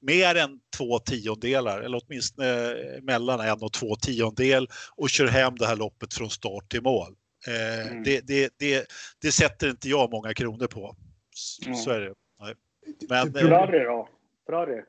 [0.07, 5.67] mer än två tiondelar eller åtminstone mellan en och två tiondel och kör hem det
[5.67, 7.15] här loppet från start till mål.
[7.47, 8.03] Eh, mm.
[8.03, 8.87] det, det, det,
[9.23, 10.97] det, sätter inte jag många kronor på.
[11.35, 11.77] Så, mm.
[11.77, 12.15] så är det.
[12.41, 12.55] Nej.
[13.09, 14.09] Men, Ferrari då?
[14.47, 14.83] Ferrari?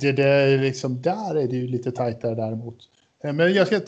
[0.00, 2.78] Det, det är liksom, där är det ju lite tajtare däremot.
[3.24, 3.80] Eh, men jag ska,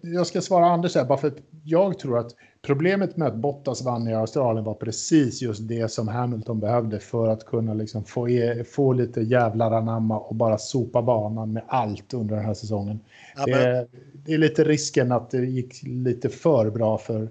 [0.00, 2.32] jag ska svara Anders här, bara för att jag tror att
[2.64, 7.28] problemet med att Bottas vann i Australien var precis just det som Hamilton behövde för
[7.28, 12.14] att kunna liksom få, e, få lite jävlar anamma och bara sopa banan med allt
[12.14, 13.00] under den här säsongen.
[13.36, 17.28] Ja, det, det, är lite risken att det gick lite för bra för,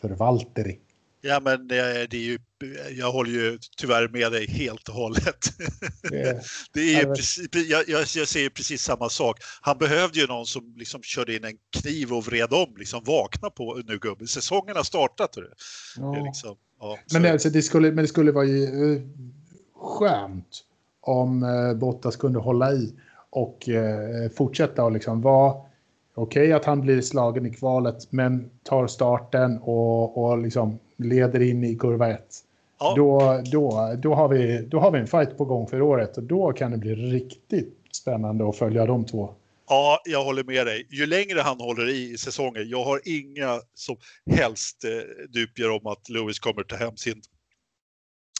[0.00, 0.78] för Valtteri.
[1.26, 2.38] Ja, men det, det är ju,
[2.98, 5.58] jag håller ju tyvärr med dig helt och hållet.
[6.02, 9.38] Det, det är ju precis, jag, jag, ser precis samma sak.
[9.60, 13.50] Han behövde ju någon som liksom körde in en kniv och vred om, liksom vakna
[13.50, 14.26] på nu gubben.
[14.26, 15.36] Säsongen har startat.
[15.96, 16.02] Ja.
[16.02, 19.02] Det liksom, ja, men, det, alltså, det skulle, men det skulle vara ju uh,
[19.74, 20.64] skönt
[21.00, 22.94] om uh, Bottas kunde hålla i
[23.30, 25.54] och uh, fortsätta och liksom vara
[26.14, 31.42] okej okay, att han blir slagen i kvalet, men tar starten och, och liksom leder
[31.42, 32.20] in i kurva 1.
[32.80, 32.94] Ja.
[32.96, 36.22] Då, då, då, har vi, då har vi en fight på gång för året och
[36.22, 39.34] då kan det bli riktigt spännande att följa de två.
[39.68, 40.86] Ja, jag håller med dig.
[40.90, 43.96] Ju längre han håller i i säsongen, jag har inga som
[44.30, 44.90] helst eh,
[45.28, 47.22] dubier om att Lewis kommer ta hem sin,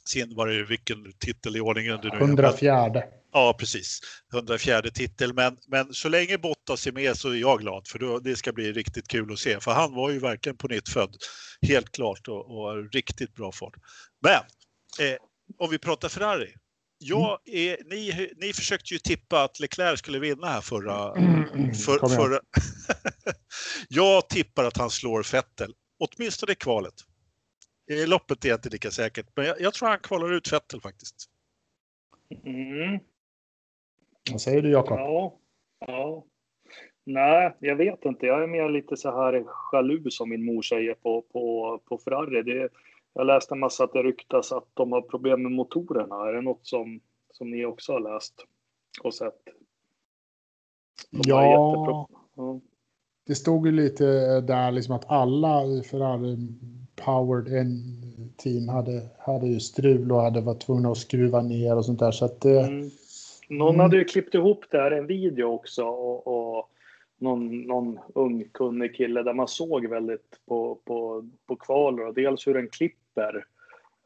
[0.09, 3.03] sin var det, vilken titel i ordningen det nu 104.
[3.33, 4.01] Ja, precis.
[4.33, 5.35] 104 titel.
[5.35, 8.53] Men, men så länge Bottas är med så är jag glad för då, det ska
[8.53, 9.61] bli riktigt kul att se.
[9.61, 11.17] För han var ju verkligen på nytt född.
[11.63, 13.75] Helt klart och, och riktigt bra fart.
[14.23, 14.41] Men
[15.07, 15.17] eh,
[15.59, 16.55] om vi pratar Ferrari.
[16.99, 21.13] Jag är, ni, ni försökte ju tippa att Leclerc skulle vinna här förra...
[21.15, 22.41] Mm, för, förra.
[23.89, 26.95] jag tippar att han slår Vettel, åtminstone i kvalet.
[28.07, 31.31] Loppet är jag inte lika säkert, men jag, jag tror han kvalar ut Vettel faktiskt.
[32.45, 32.99] Mm.
[34.31, 34.99] Vad säger du Jakob?
[34.99, 35.39] Ja,
[35.79, 36.25] ja.
[37.05, 38.27] Nej, jag vet inte.
[38.27, 42.43] Jag är mer lite så här jalu som min mor säger på, på, på Ferrari.
[42.43, 42.69] Det,
[43.13, 46.29] jag läste en massa att det ryktas att de har problem med motorerna.
[46.29, 47.01] Är det något som,
[47.33, 48.35] som ni också har läst
[49.03, 49.39] och sett?
[51.11, 52.61] De ja, ja,
[53.27, 54.05] det stod ju lite
[54.41, 56.37] där liksom att alla i Ferrari
[56.97, 57.47] Powered
[58.37, 62.11] team hade, hade ju strul och hade varit tvungna att skruva ner och sånt där.
[62.11, 62.91] Så att det, mm.
[63.49, 63.81] Någon mm.
[63.81, 66.69] hade ju klippt ihop där en video också och, och
[67.19, 72.47] någon, någon ung kunnig kille där man såg väldigt på, på, på kvaler och dels
[72.47, 73.47] hur den klipper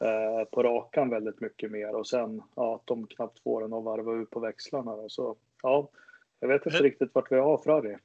[0.01, 3.85] eh, på rakan väldigt mycket mer och sen ja, att de knappt får den att
[3.85, 4.97] varva ut på växlarna.
[4.97, 5.09] Då.
[5.09, 5.89] Så ja,
[6.41, 7.97] jag vet inte riktigt vart vi har Ferrari.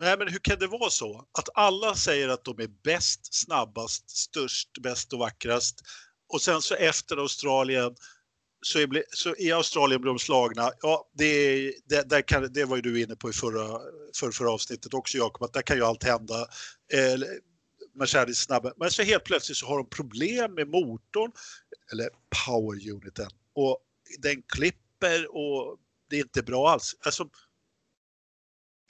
[0.00, 4.10] Nej, men hur kan det vara så att alla säger att de är bäst, snabbast,
[4.10, 5.80] störst, bäst och vackrast
[6.28, 7.96] och sen så efter Australien
[8.62, 10.72] så, är, så i Australien blir de slagna.
[10.80, 13.80] Ja, det, det, där kan, det var ju du inne på i förra,
[14.16, 16.40] för, förra avsnittet också Jakob, att där kan ju allt hända.
[16.92, 17.20] Eh,
[17.94, 18.72] Mercedes snabba.
[18.76, 21.32] Men så helt plötsligt så har de problem med motorn,
[21.92, 22.08] eller
[22.46, 23.78] power uniten, och
[24.18, 25.78] den klipper och
[26.10, 26.96] det är inte bra alls.
[27.04, 27.28] Alltså,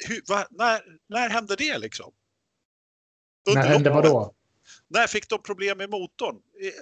[0.06, 2.12] hur, va, när, när hände det liksom?
[3.48, 4.34] Under när hände vadå?
[4.88, 6.36] När fick de problem med motorn?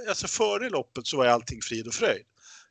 [0.09, 2.27] Alltså före loppet så var allting frid och fröjd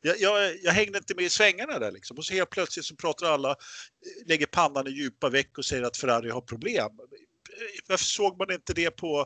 [0.06, 2.18] jag, jag, jag, hängde inte med i svängarna där liksom.
[2.18, 3.56] Och så helt plötsligt så pratar alla, eh,
[4.28, 6.90] lägger pannan i djupa veck och säger att Ferrari har problem.
[7.88, 9.26] Varför såg man inte det på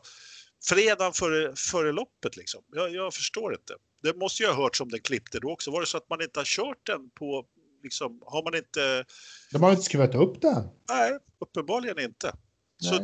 [0.70, 2.63] fredagen före, före loppet liksom?
[2.72, 3.74] Jag, jag förstår inte.
[4.03, 5.72] Det måste ju ha hört som den klippte då också.
[5.72, 7.45] Var det så att man inte har kört den på,
[7.84, 9.06] liksom, har man inte...
[9.52, 10.64] De har inte skruvat upp den.
[10.90, 12.34] Nej, uppenbarligen inte.
[12.82, 12.96] Så,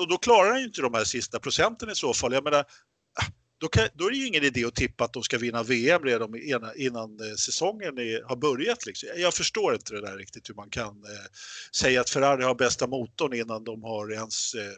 [0.00, 2.32] och då klarar han ju inte de här sista procenten i så fall.
[2.32, 2.64] Jag menar,
[3.62, 6.04] då, kan, då, är det ju ingen idé att tippa att de ska vinna VM
[6.04, 8.86] redan innan, innan eh, säsongen är, har börjat.
[8.86, 9.08] Liksom.
[9.16, 11.30] Jag förstår inte det där riktigt hur man kan eh,
[11.76, 14.54] säga att Ferrari har bästa motorn innan de har ens...
[14.54, 14.72] Eh,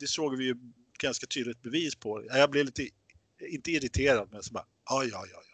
[0.00, 0.56] det såg vi ju
[0.98, 2.24] ganska tydligt bevis på.
[2.26, 2.88] Jag blev lite,
[3.50, 5.51] inte irriterad, men så bara, ja, ja, ja.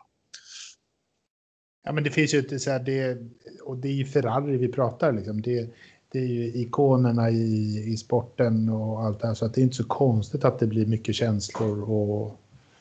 [1.89, 3.19] Ja, men det finns ju inte så här, det,
[3.63, 5.43] och det är ju Ferrari vi pratar liksom.
[5.43, 5.69] Det,
[6.13, 9.63] det är ju ikonerna i, i sporten och allt det här, så att det är
[9.63, 12.37] inte så konstigt att det blir mycket känslor och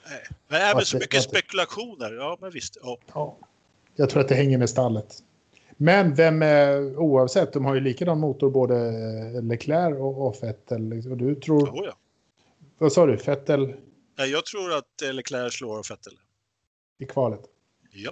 [0.09, 2.13] Nej, men även så mycket spekulationer.
[2.13, 2.77] Ja, men visst.
[2.81, 2.97] Ja.
[3.13, 3.37] ja.
[3.95, 5.23] Jag tror att det hänger med stallet.
[5.77, 8.91] Men vem, är, oavsett, de har ju likadan motor både
[9.41, 10.89] Leclerc och, och Vettel.
[10.89, 11.11] liksom.
[11.11, 11.97] Och du tror, Oh, ja.
[12.77, 13.73] vad sa du, Vettel
[14.17, 16.13] Nej, Jag tror att Leclerc slår Vettel.
[16.99, 17.41] i kvalet?
[17.91, 18.11] Ja.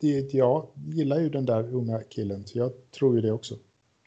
[0.00, 3.54] Det, jag gillar ju den där unga killen, så jag tror ju det också.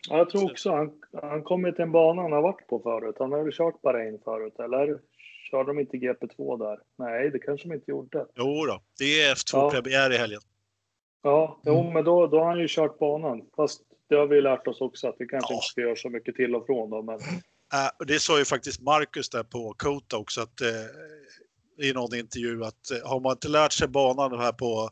[0.10, 3.16] Ja, jag tror också han, han kommer till en bana han har varit på förut.
[3.20, 5.00] Han har väl kört Bahrain förut, eller?
[5.52, 6.80] Körde de inte GP2 där?
[6.98, 8.26] Nej, det kanske de inte gjorde.
[8.36, 10.42] Jo då, det är F2-premiär i helgen.
[11.24, 11.94] Ja, jo, Mm.
[11.94, 13.42] men då, då har han ju kört banan.
[13.56, 15.56] Fast det har vi lärt oss också att vi kanske Ja.
[15.58, 17.20] inte ska göra så mycket till och från då, men
[17.74, 20.68] Äh, och det sa ju faktiskt Marcus där på Kota också att eh,
[21.82, 24.90] i någon intervju att eh, har man inte lärt sig banan här på,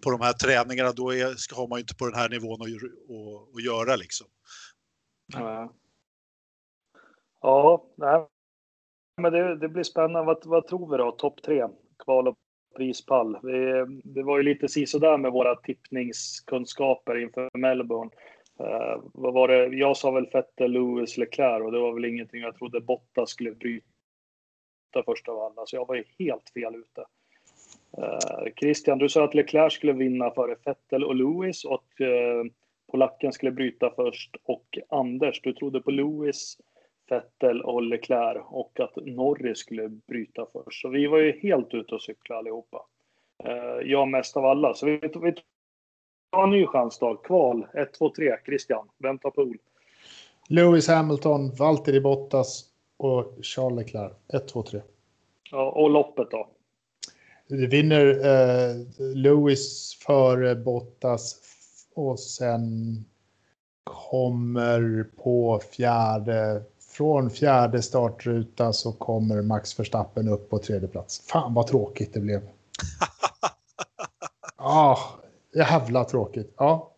[0.00, 2.62] på de här träningarna då är, ska, har man ju inte på den här nivån
[2.62, 4.26] att, att, att göra liksom.
[5.34, 5.72] Ja,
[7.40, 8.26] ja nej.
[9.22, 10.22] men det, det blir spännande.
[10.22, 11.12] Vad, vad tror vi då?
[11.12, 11.68] Topp tre,
[11.98, 12.36] kval och
[12.76, 13.38] prispall.
[13.42, 18.10] Vi, det var ju lite sisådär med våra tippningskunskaper inför Melbourne.
[18.60, 19.66] Uh, vad var det?
[19.66, 23.52] Jag sa väl Vettel, Lewis, Leclerc och det var väl ingenting jag trodde Botta skulle
[23.52, 23.86] bryta
[25.02, 27.04] först av alla, så jag var ju helt fel ute.
[27.98, 32.52] Eh, Christian, du sa att Leclerc skulle vinna före Vettel och Lewis och att eh,
[32.90, 36.58] polacken skulle bryta först och Anders, du trodde på Lewis,
[37.08, 40.80] Vettel och Leclerc och att Norris skulle bryta först.
[40.80, 42.86] Så vi var ju helt ute och cyklade allihopa.
[43.44, 44.74] Eh, jag mest av alla.
[44.74, 45.34] Så vi, vi
[46.30, 47.14] tar en ny chans då.
[47.14, 48.36] Kval 1, 2, 3.
[48.44, 49.58] Christian, vem tar pool?
[50.48, 52.64] Lewis Hamilton, Valtteri Bottas
[52.96, 54.12] och Charles Leclerc.
[54.32, 54.80] 1, 2, 3.
[55.50, 56.48] Ja, och loppet då?
[57.48, 61.36] Det vinner eh, Lewis före Bottas
[61.94, 63.04] och sen
[63.84, 66.62] kommer på fjärde,
[66.96, 71.20] från fjärde startruta så kommer Max Verstappen upp på tredje plats.
[71.26, 72.40] Fan vad tråkigt det blev.
[74.58, 74.98] Ah,
[75.54, 76.52] jävla tråkigt.
[76.56, 76.90] Ja,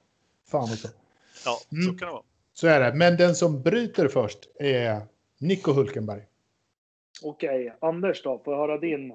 [0.46, 0.88] fan också.
[1.44, 1.98] Ja, så Mm.
[1.98, 2.22] kan det vara.
[2.54, 2.94] Så är det.
[2.94, 5.00] Men den som bryter först är
[5.38, 6.22] Nico Hulkenberg.
[7.22, 8.42] Okej, Anders då?
[8.44, 9.12] Får jag höra din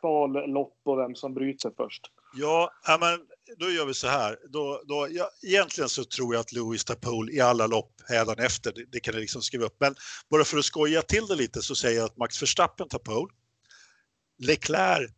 [0.00, 2.02] kval, lopp och vem som bryter först?
[2.34, 4.38] Ja, men då gör vi så här.
[4.48, 7.92] Då, då, ja, egentligen så tror jag att Lewis tar pole i alla lopp
[8.38, 8.72] efter.
[8.72, 9.76] Det, det kan jag liksom skriva upp.
[9.80, 9.94] Men
[10.30, 13.32] bara för att skoja till det lite så säger jag att Max Verstappen tar pole.
[14.38, 15.10] Leclerc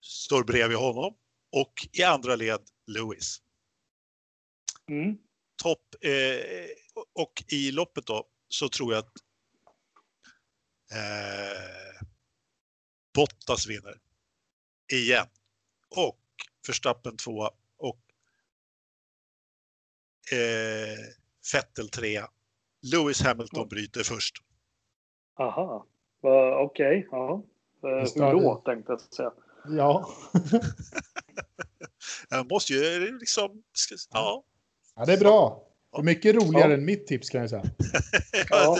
[0.00, 1.14] står bredvid honom
[1.52, 3.38] och i andra led Lewis.
[4.90, 5.16] Mm.
[5.62, 6.10] Topp eh,
[7.14, 9.12] och i loppet då så tror jag att
[10.92, 12.06] eh,
[13.14, 14.00] Bottas vinner
[14.92, 15.26] igen
[15.96, 16.20] och
[16.66, 18.00] Verstappen tvåa och
[20.32, 20.98] eh,
[21.54, 22.28] Vettel trea.
[22.92, 24.34] Lewis Hamilton bryter först.
[25.38, 25.86] Aha,
[26.24, 27.08] uh, okej.
[27.10, 27.42] ja.
[27.82, 29.32] Eh, Det hur då, tänkte jag säga.
[29.68, 30.08] Ja.
[32.30, 34.44] Jag måste ju liksom, ska- ja.
[34.96, 35.67] ja, det är bra.
[35.92, 37.62] Det är mycket roligare än mitt tips kan jag säga.
[38.50, 38.78] Ja.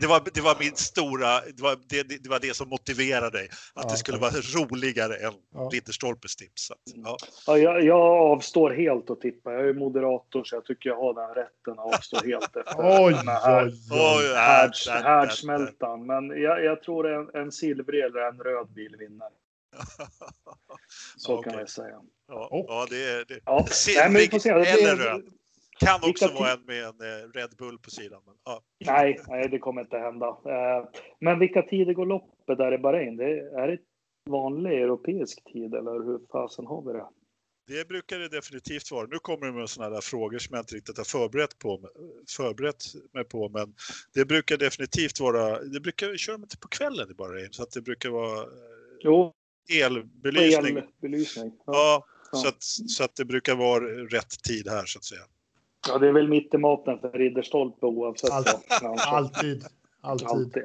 [0.00, 3.48] Det, var, det var min stora, det var det, det, var det som motiverade dig.
[3.74, 4.20] Att Ja, det skulle ja.
[4.20, 5.70] vara roligare än Ja.
[5.72, 6.66] Ridderstolpes tips.
[6.66, 7.16] Så att, ja.
[7.46, 9.52] Ja, jag, jag avstår helt att tippa.
[9.52, 13.12] Jag är moderator så jag tycker jag har den rätten att avstå helt efter Oj,
[13.12, 16.06] den här oj, Oj, äh, härds, där, där, härdsmältan.
[16.06, 19.28] Men jag, jag tror en, en silvrig eller en röd bil vinner.
[21.16, 21.96] Så Ja, kan jag säga.
[22.28, 23.40] Ja, Och- ja, det är det.
[23.44, 23.66] Ja,
[23.96, 24.54] nej, men vi får se.
[24.54, 25.22] Det Silvrig blir- eller röd.
[25.80, 28.22] Kan Vilka också vara ti- en med en eh, Red Bull på sidan.
[28.26, 28.62] Men, ja.
[28.86, 30.26] Nej, nej, det kommer inte hända.
[30.28, 30.88] Eh,
[31.20, 33.16] Men vilka tider går loppet där i Bahrain?
[33.16, 33.78] Det är, är det
[34.30, 37.06] vanlig europeisk tid eller hur fasen har vi det?
[37.66, 39.06] Det brukar det definitivt vara.
[39.06, 41.80] Nu kommer det med sådana där frågor som jag inte riktigt har förberett, på,
[42.36, 43.74] förberett mig på, men
[44.14, 47.80] det brukar definitivt vara, det brukar köra dem på kvällen i Bahrain, så att det
[47.82, 48.48] brukar vara eh,
[49.00, 49.32] Jo,
[49.84, 50.76] elbelysning.
[50.76, 51.52] elbelysning.
[51.66, 51.72] Ja.
[51.72, 52.38] Ja, Ja.
[52.38, 55.20] så att, så att det brukar vara rätt tid här så att säga.
[55.88, 58.30] Ja, det är väl mitt i maten för Ridderstolpe oavsett.
[58.30, 59.10] Allt- då, kanske.
[59.10, 59.64] Alltid.
[60.00, 60.28] Alltid.
[60.28, 60.64] Alltid.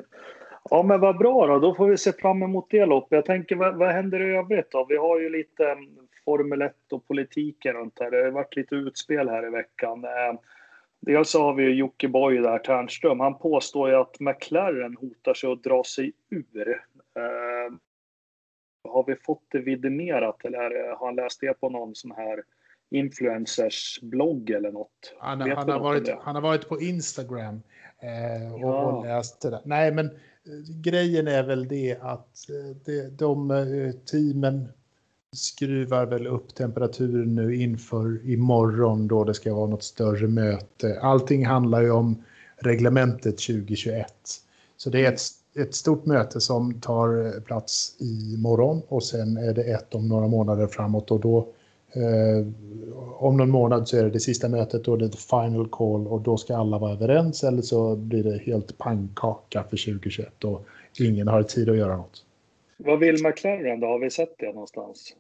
[0.70, 1.60] Ja, men vad bra då.
[1.60, 3.12] Då får vi se fram emot det loppet.
[3.16, 4.86] Jag tänker, vad, vad händer i övrigt då?
[4.90, 8.12] Vi har ju lite mm, Formel 1 och politiken runt här.
[8.12, 10.04] Det har varit lite utspel här i veckan.
[10.04, 10.40] Eh,
[11.06, 13.20] Dels så har vi ju Jockiboi där, Ternström.
[13.20, 16.70] Han påstår ju att McLaren hotar sig att dra sig ur.
[17.16, 17.74] Eh,
[18.92, 22.44] har vi fått det vidimerat eller har han läst det på någon sån här
[22.94, 25.14] influencers blogg eller något?
[25.20, 27.62] Han, han, har något varit, han har varit på Instagram
[28.00, 28.86] eh, och, Ja.
[28.86, 29.62] och läst det där.
[29.66, 30.12] Nej, men eh,
[30.82, 34.68] grejen är väl det att eh, det, de eh, teamen
[35.36, 41.00] skruvar väl upp temperaturen nu inför imorgon då det ska vara något större möte.
[41.02, 42.24] Allting handlar ju om
[42.58, 44.06] reglementet 2021.
[44.78, 45.22] Så det är ett,
[45.56, 50.68] ett stort möte som tar plats imorgon och sen är det ett om några månader
[50.68, 51.54] framåt och då
[51.96, 52.48] eh,
[53.18, 56.08] om någon månad så är det det sista mötet och det är the final call
[56.08, 60.66] och då ska alla vara överens eller så blir det helt pannkaka för 2021 och
[61.00, 62.26] ingen har tid att göra något.
[62.78, 63.88] Vad vill McLaren då?
[63.88, 65.16] Har vi sett det någonstans?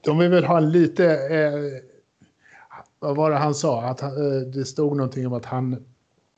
[0.00, 1.04] De vill väl ha lite...
[1.06, 1.82] Eh,
[2.98, 3.82] vad var det han sa?
[3.82, 5.84] Att han, eh, det stod någonting om att han,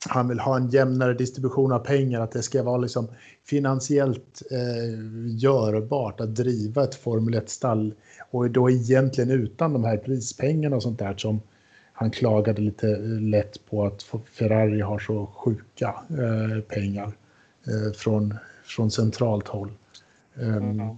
[0.09, 2.21] han vill ha en jämnare distribution av pengar.
[2.21, 3.07] Att det ska vara liksom
[3.45, 7.93] finansiellt eh, görbart att driva ett Formel 1-stall.
[8.31, 11.41] Och då egentligen utan de här prispengarna och sånt där som
[11.93, 17.11] han klagade lite lätt på att Ferrari har så sjuka eh, pengar
[17.67, 18.33] eh, från,
[18.63, 19.71] från centralt håll.
[20.35, 20.97] Um, mm.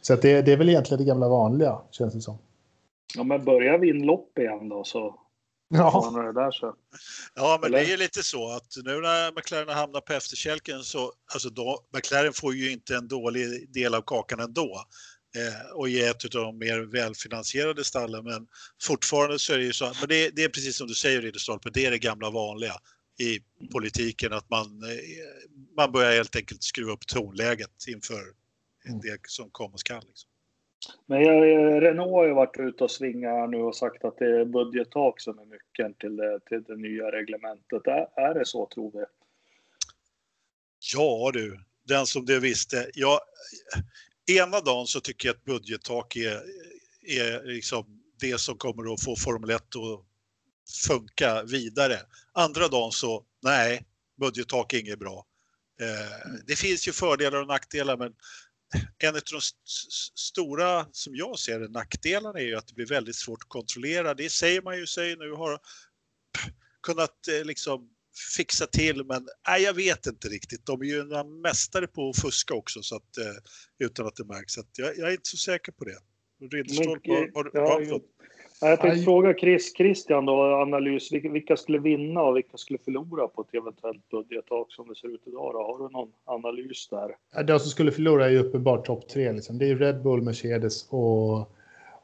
[0.00, 2.38] Så det, det är väl egentligen det gamla vanliga, känns det som.
[3.16, 5.14] Ja, men börjar vi inlopp igen då så
[5.68, 6.12] Ja.
[6.14, 6.74] Det där, så.
[7.34, 7.86] ja, men Eller?
[7.86, 12.32] det är lite så att nu när McLaren hamnar på efterkälken så, alltså då, McLaren
[12.32, 14.84] får ju inte en dålig del av kakan ändå
[15.36, 18.24] eh, och är ett av de mer välfinansierade stallen.
[18.24, 18.46] Men
[18.82, 21.70] fortfarande så är det ju så, men det, det är precis som du säger Ridderstolpe,
[21.70, 22.74] det är det gamla vanliga
[23.18, 23.40] i
[23.72, 24.98] politiken att man, eh,
[25.76, 28.22] man börjar helt enkelt skruva upp tonläget inför
[28.88, 29.00] mm.
[29.00, 30.02] det som komma skall.
[30.06, 30.30] Liksom.
[31.06, 31.42] Men jag,
[31.82, 35.38] Renault har ju varit ute och svingat nu och sagt att det är budgettak som
[35.38, 37.86] är nyckeln till det, till det nya reglementet.
[37.86, 39.04] Är, är det så tror vi?
[40.94, 42.90] Ja du, den som det visste.
[42.94, 43.20] Ja,
[44.30, 46.42] ena dagen så tycker jag att budgettak är,
[47.02, 50.04] är liksom det som kommer att få Formel 1 att
[50.88, 51.96] funka vidare.
[52.32, 53.84] Andra dagen så, nej,
[54.20, 55.26] budgettak är inget bra.
[55.80, 58.14] Eh, det finns ju fördelar och nackdelar men
[58.98, 59.40] en av de
[60.14, 64.14] stora, som jag ser det, nackdelarna är ju att det blir väldigt svårt att kontrollera.
[64.14, 65.60] Det säger man ju sig nu har
[66.82, 67.90] kunnat eh, liksom
[68.36, 70.66] fixa till, men nej, jag vet inte riktigt.
[70.66, 74.24] De är ju några mästare på att fuska också så att, eh, utan att det
[74.24, 74.52] märks.
[74.52, 75.98] Så jag, jag, är inte så säker på det.
[76.52, 78.00] Ridderstolp, har, har, har, har,
[78.60, 81.12] jag tänkte fråga Chris, Christian då, analys.
[81.12, 85.22] Vilka, skulle vinna och vilka skulle förlora på ett eventuellt budgettak som det ser ut
[85.24, 85.50] idag?
[85.54, 85.58] Då?
[85.58, 87.42] Har du någon analys där?
[87.44, 89.32] De som skulle förlora är ju uppenbart topp tre.
[89.32, 89.58] Liksom.
[89.58, 91.38] Det är Red Bull, Mercedes och,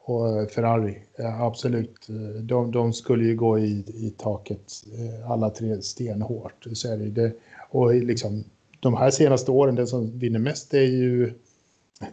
[0.01, 0.97] och Ferrari.
[1.41, 2.07] Absolut.
[2.41, 6.65] De, de, skulle ju gå i, i taket eh, alla tre stenhårt.
[6.73, 7.31] Så är det, det.
[7.69, 8.43] Och liksom,
[8.79, 11.33] de här senaste åren, den som vinner mest är ju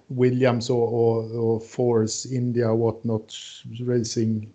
[0.07, 3.35] Williams och, och, och Force, India, Whatnot,
[3.80, 4.49] Racing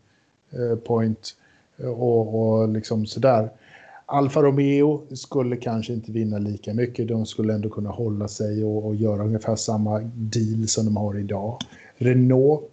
[0.52, 1.36] eh, Point
[1.78, 3.50] eh, och, och liksom sådär.
[4.06, 7.08] Alfa Romeo skulle kanske inte vinna lika mycket.
[7.08, 11.20] De skulle ändå kunna hålla sig och, och göra ungefär samma deal som de har
[11.20, 11.60] idag.
[11.98, 12.72] Renault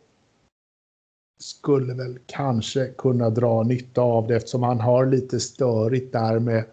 [1.41, 6.59] skulle väl kanske kunna dra nytta av det eftersom han har lite störigt där med
[6.59, 6.65] Eh,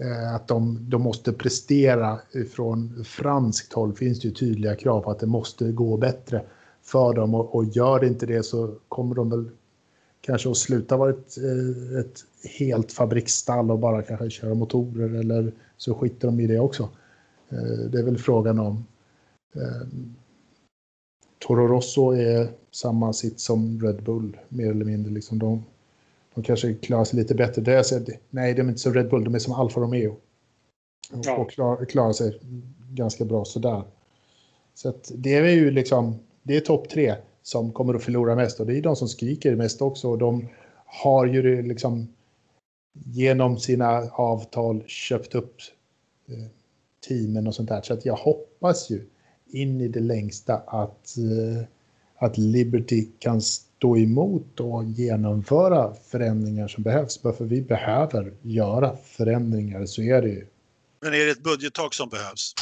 [0.00, 2.20] Eh, att de, de måste prestera
[2.50, 6.42] från franskt håll finns det ju tydliga krav på att det måste gå bättre
[6.82, 9.50] för dem och, och gör det inte det så kommer de väl
[10.20, 12.24] kanske att sluta vara ett, eh, ett
[12.58, 16.88] helt fabriksstall och bara kanske köra motorer eller så skiter de i det också.
[17.48, 18.84] Eh, det är väl frågan om.
[21.38, 25.12] Toro Rosso är samma sitt som Red Bull mer eller mindre.
[25.12, 25.64] Liksom de,
[26.34, 27.62] de kanske klarar sig lite bättre.
[27.62, 30.16] Det är nej, de är inte som Red Bull, de är som Alfa Romeo.
[31.22, 31.36] Ja.
[31.36, 32.38] Och klarar, klarar sig
[32.90, 33.82] ganska bra sådär.
[34.74, 38.66] Så det är ju liksom, det är topp tre som kommer att förlora mest och
[38.66, 40.10] det är de som skriker mest också.
[40.10, 40.48] Och de
[40.84, 42.08] har ju liksom
[42.92, 45.56] genom sina avtal köpt upp
[46.28, 46.46] eh,
[47.08, 47.82] teamen och sånt där.
[47.82, 49.06] Så att jag hoppas ju
[49.46, 51.64] in i det längsta att, eh,
[52.16, 53.40] att Liberty kan
[53.80, 57.18] stå emot och genomföra förändringar som behövs.
[57.22, 60.46] För vi behöver göra förändringar, så är det ju.
[61.00, 62.54] Men är det ett budgettak som behövs?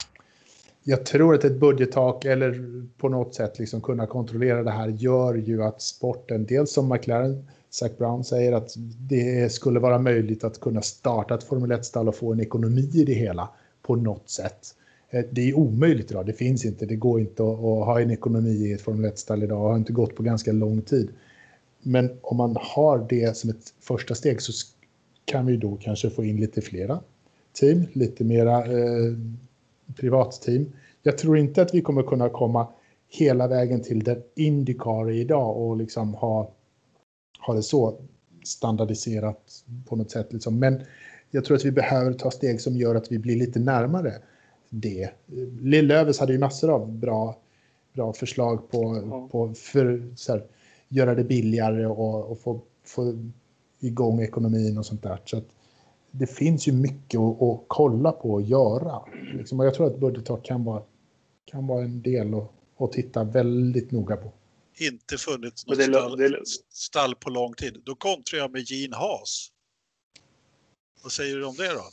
[0.82, 2.54] Jag tror att ett budgettak eller
[2.98, 7.48] på något sätt liksom kunna kontrollera det här gör ju att sporten, dels som McLaren,
[7.70, 12.16] Zac Brown säger att det skulle vara möjligt att kunna starta ett Formel 1-stall och
[12.16, 13.48] få en ekonomi i det hela
[13.82, 14.74] på något sätt.
[15.10, 18.50] Eh, det är omöjligt idag, det finns inte, det går inte att, ha en ekonomi
[18.50, 21.08] i ett Formel 1-stall idag, det har inte gått på ganska lång tid.
[21.82, 24.52] Men om man har det som ett första steg så
[25.24, 27.00] kan vi då kanske få in lite flera
[27.52, 29.12] team, lite mera eh,
[29.96, 30.72] privatteam.
[31.02, 32.68] Jag tror inte att vi kommer kunna komma
[33.08, 36.52] hela vägen till där Indycar är idag och liksom ha,
[37.46, 38.00] ha det så
[38.44, 40.32] standardiserat på något sätt.
[40.32, 40.58] Liksom.
[40.58, 40.82] Men
[41.30, 44.14] jag tror att vi behöver ta steg som gör att vi blir lite närmare
[44.70, 45.10] det.
[45.60, 47.38] Lill-Löves hade ju massor av bra,
[47.92, 49.28] bra förslag på, ja.
[49.28, 50.46] på för, så här,
[50.88, 53.30] göra det billigare och, och, få, få
[53.80, 55.20] igång ekonomin och sånt där.
[55.24, 55.42] Så
[56.10, 59.02] det finns ju mycket att, att, kolla på och göra.
[59.34, 60.82] Liksom, och jag tror att budgettak kan vara,
[61.44, 64.32] kan vara en del att, att titta väldigt noga på.
[64.78, 66.40] inte funnits något stall, det...
[66.70, 67.82] stall, på lång tid.
[67.84, 69.52] Då kontrar jag med Gene Haas.
[71.02, 71.84] Vad säger du om det då?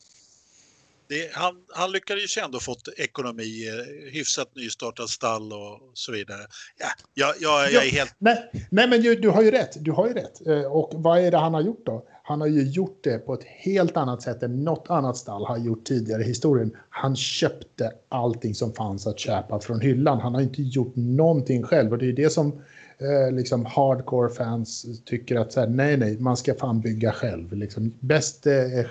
[1.08, 6.42] Det, han, han lyckades ju ändå fått ekonomi, eh, hyfsat nystartat stall och så vidare.
[6.78, 8.16] Ja, jag, jag, jag är helt...
[8.18, 9.72] Nej, nej men du, du, har ju rätt.
[9.76, 10.48] Du har ju rätt.
[10.48, 12.06] Eh, och vad är det han har gjort då?
[12.24, 15.58] Han har ju gjort det på ett helt annat sätt än något annat stall har
[15.58, 16.78] gjort tidigare i historien.
[16.90, 20.20] Han köpte allting som fanns att köpa från hyllan.
[20.20, 22.62] Han har inte gjort någonting själv och det är det som
[22.98, 27.54] eh, liksom hardcore fans tycker att så här, nej, nej, man ska fan bygga själv.
[27.54, 28.86] Liksom, bäst, eh, eh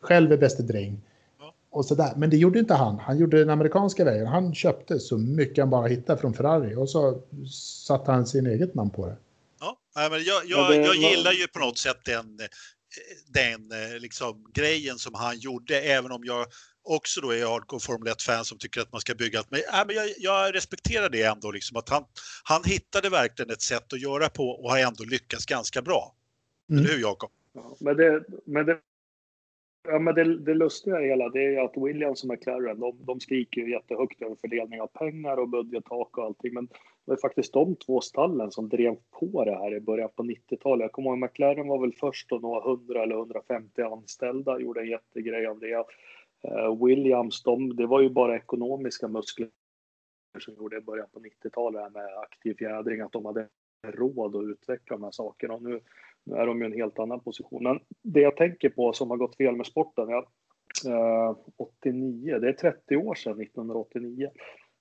[0.00, 1.00] själv är bäste dräng
[1.72, 2.12] och så där.
[2.16, 2.98] Men det gjorde inte han.
[2.98, 4.26] Han gjorde den amerikanska vägen.
[4.26, 7.22] Han köpte så mycket han bara hittade från Ferrari och så
[7.86, 9.16] satte han sin eget namn på det.
[9.60, 12.38] Ja, men jag, jag, jag gillar ju på något sätt den,
[13.26, 13.68] den
[14.00, 16.46] liksom, grejen som han gjorde, även om jag
[16.84, 19.50] också då är hardcore Formel 1-fan som tycker att man ska bygga allt.
[19.50, 22.04] Men, äh, men jag, jag, respekterar det ändå, liksom, att han,
[22.44, 26.14] han hittade verkligen ett sätt att göra på och har ändå lyckats ganska bra.
[26.70, 26.84] Mm.
[26.84, 27.30] Eller hur Jakob?
[27.52, 28.78] Ja, men, det, men det
[29.84, 33.20] Ja, men det, det lustiga i hela det är att Williams och McLaren, de, de
[33.20, 36.54] skriker ju jättehögt över fördelning av pengar och budgettak och allting.
[36.54, 40.22] Men det var faktiskt de två stallen som drev på det här i början på
[40.22, 40.84] 90-talet.
[40.84, 44.88] Jag kommer ihåg McLaren var väl först och några 100 eller 150 anställda, gjorde en
[44.88, 45.84] jättegrej av det.
[46.44, 49.48] Eh, Williams, de, det var ju bara ekonomiska muskler
[50.38, 53.48] som gjorde i början på 90-talet med aktiv fjädring, att de hade
[53.86, 55.54] råd att utveckla de här sakerna.
[55.54, 55.80] Och nu
[56.24, 57.62] nu är de ju en helt annan position.
[57.62, 60.28] Men det jag tänker på som har gått fel med sporten, ja,
[60.86, 64.30] eh, 89, det är 30 år sedan 1989.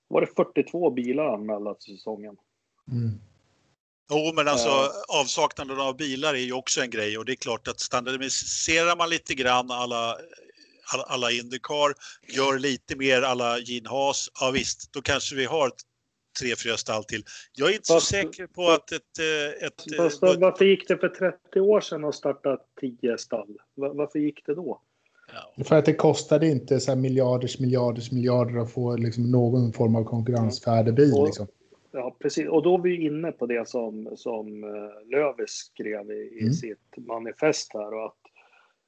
[0.08, 2.36] var det 42 bilar anmälda till säsongen.
[2.92, 3.20] Mm.
[4.14, 7.36] Jo, men alltså uh, avsaknaden av bilar är ju också en grej och det är
[7.36, 10.18] klart att standardiserar man lite grann alla
[10.94, 11.94] alla, alla Indycar,
[12.28, 15.72] gör lite mer alla Gene Haas, ja visst, då kanske vi har
[16.40, 17.24] tre, fyra stall till.
[17.54, 19.20] Jag är inte fast, så säker på att ett...
[19.20, 23.58] Eh, ett eh, fast, varför gick det för 30 år sedan att starta tio stall?
[23.76, 24.82] Varför gick det då?
[25.34, 25.64] Ja.
[25.64, 30.04] För att det kostade inte så miljarders, miljarders, miljarder att få liksom någon form av
[30.04, 31.14] konkurrensfärdig bil.
[31.14, 31.48] Och, liksom.
[31.92, 32.48] Ja, precis.
[32.48, 36.54] Och då är vi inne på det som, som eh, Lövis skrev i, i mm.
[36.54, 37.94] sitt manifest här.
[37.94, 38.18] Och att,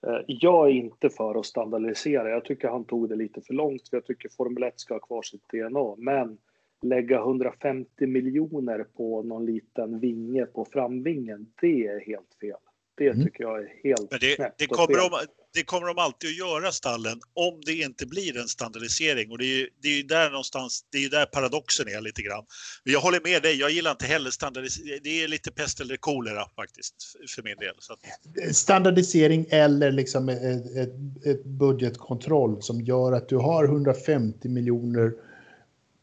[0.08, 2.30] eh, jag är inte för att standardisera.
[2.30, 3.90] Jag tycker han tog det lite för långt.
[3.90, 5.96] För jag tycker Formel 1 ska ha kvar sitt DNA.
[5.98, 6.38] Men
[6.84, 12.58] lägga 150 miljoner på någon liten vinge på framvingen, det är helt fel.
[12.98, 13.24] Det mm.
[13.24, 15.10] tycker jag är helt Men det, det, kommer de,
[15.54, 19.32] det kommer de alltid att göra, stallen, om det inte blir en standardisering.
[19.32, 22.22] Och det är ju, det är ju där någonstans, det är där paradoxen är lite
[22.22, 22.46] grann.
[22.84, 25.00] Men jag håller med dig, jag gillar inte heller standardisering.
[25.04, 26.96] Det är lite pest eller kolera faktiskt,
[27.36, 27.76] för min del.
[27.90, 28.56] Att...
[28.56, 35.14] Standardisering eller liksom ett, ett, ett budgetkontroll som gör att du har 150 miljoner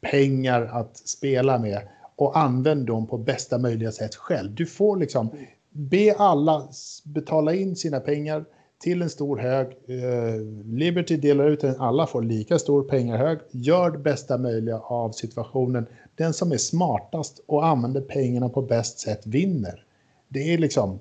[0.00, 1.80] pengar att spela med
[2.16, 4.54] och använd dem på bästa möjliga sätt själv.
[4.54, 5.30] Du får liksom
[5.70, 6.68] be alla
[7.04, 8.44] betala in sina pengar
[8.82, 9.66] till en stor hög.
[9.66, 13.38] Eh, Liberty delar ut den, alla får lika stor pengahög.
[13.50, 15.86] Gör det bästa möjliga av situationen.
[16.14, 19.84] Den som är smartast och använder pengarna på bäst sätt vinner.
[20.28, 20.98] Det är liksom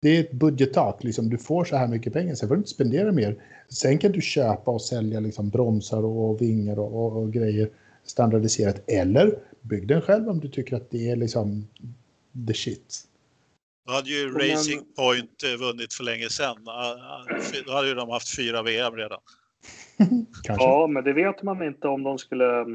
[0.00, 1.04] det är ett budgettak.
[1.04, 3.42] Liksom, du får så här mycket pengar, sen får du inte spendera mer.
[3.68, 7.70] Sen kan du köpa och sälja liksom, bromsar och vingar och, och, och grejer
[8.06, 11.66] standardiserat eller bygg den själv om du tycker att det är liksom
[12.48, 13.02] the shit.
[13.86, 16.56] Då hade ju Racing Point eh, vunnit för länge sedan.
[17.66, 19.20] Då hade ju de haft fyra VM redan.
[20.44, 22.66] ja, men det vet man inte om de skulle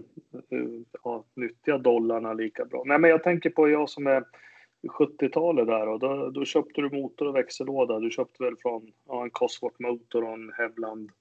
[1.04, 2.84] ja, nyttja dollarna lika bra.
[2.86, 4.24] Nej, men jag tänker på jag som är
[4.88, 8.00] 70-talet där och då, då, köpte du motor och växellåda.
[8.00, 11.12] Du köpte väl från ja, en Cosworth motor och en Hevland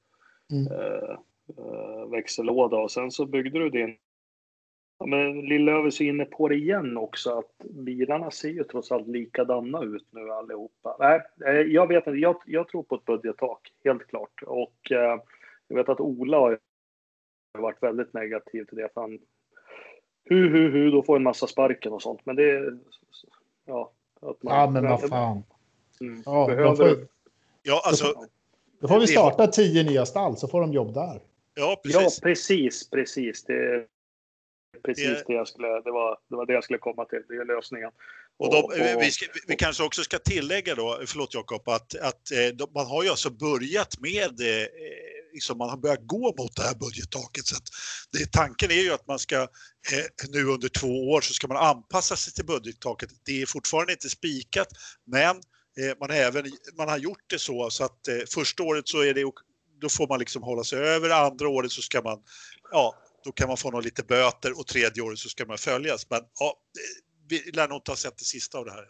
[0.52, 0.72] mm.
[0.72, 1.18] eh, eh,
[2.10, 3.96] växellåda och sen så byggde du din
[5.00, 9.08] Ja, men Lillövis är inne på det igen också, att bilarna ser ju trots allt
[9.08, 10.96] likadana ut nu allihopa.
[10.98, 14.42] Nej, eh, jag vet inte, jag, jag tror på ett budgettak, helt klart.
[14.46, 15.20] Och eh,
[15.68, 16.58] jag vet att Ola har
[17.58, 19.18] varit väldigt negativ till det, för han
[20.28, 22.20] hu, hu, hu, då får en massa sparken och sånt.
[22.24, 22.78] Men det
[23.64, 23.92] ja.
[24.20, 25.42] Att man, ja, men vad fan.
[26.00, 26.74] Mm, ja, behöver...
[26.74, 27.06] får,
[27.62, 28.06] ja, alltså,
[28.80, 31.20] då får vi starta tio nya stall så får de jobb där.
[31.60, 32.00] Ja, precis.
[32.00, 33.44] Ja, precis, precis.
[33.44, 33.86] Det,
[34.84, 37.34] precis det, det, jag skulle, det, var, det var det jag skulle komma till, det
[37.34, 37.90] är lösningen.
[38.38, 41.94] Och, de, och, och, vi, ska, vi, kanske också ska tillägga då, förlåt Jakob, att,
[41.94, 44.66] att eh, de, man har ju alltså börjat med eh,
[45.32, 47.46] liksom man har börjat gå mot det här budgettaket.
[47.46, 47.56] Så
[48.12, 49.36] det, tanken är ju att man ska
[49.92, 53.10] eh, nu under två år så ska man anpassa sig till budgettaket.
[53.24, 54.68] Det är fortfarande inte spikat,
[55.06, 55.36] men
[55.80, 56.44] eh, man, har även,
[56.78, 59.24] man har gjort det så, så att eh, första året så är det
[59.80, 62.22] då får man liksom hålla sig över, andra året så ska man
[62.72, 66.10] ja, då kan man få några lite böter och tredje året så ska man följas.
[66.10, 66.54] Men ja,
[67.28, 68.88] vi lär nog inte ha sett det sista av det här.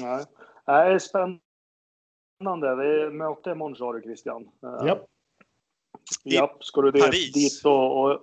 [0.00, 0.24] Nej,
[0.66, 2.76] Nej spännande.
[2.76, 4.42] Vi möter imorgon sa du Christian.
[4.42, 5.06] Eh, ja.
[6.22, 8.20] Ja, ska du dit, dit och, och...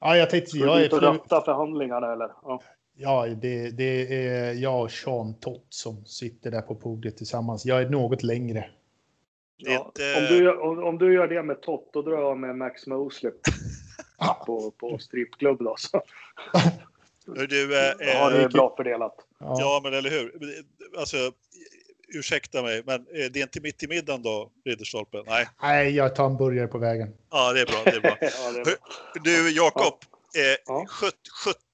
[0.00, 0.58] Ja, jag tänkte...
[0.58, 0.88] jag är...
[0.88, 1.40] För...
[1.40, 2.32] förhandlingarna eller?
[2.42, 2.62] Ja.
[2.96, 7.66] Ja, det, det, är jag och Sean Tott som sitter där på podiet tillsammans.
[7.66, 8.70] Jag är något längre.
[9.66, 12.86] Ja, om, du, om, om, du gör det med Tott, då drar jag med Max
[12.86, 13.32] Mosley
[14.46, 15.74] på, på strippklubb då.
[15.78, 16.02] Så.
[17.26, 19.14] Du, eh, ja, det är bra fördelat.
[19.38, 19.56] Ja.
[19.58, 20.32] ja, men eller hur.
[20.98, 21.16] Alltså,
[22.08, 25.22] ursäkta mig, men eh, det är inte mitt i middagen då, Ridderstolpe?
[25.26, 25.48] Nej.
[25.62, 27.08] Nej, jag tar en burgare på vägen.
[27.30, 27.82] Ja, det är bra.
[27.84, 28.16] Det är bra.
[28.20, 28.74] ja, det är bra.
[29.24, 29.94] Du, Jakob.
[30.36, 30.86] Eh, ja.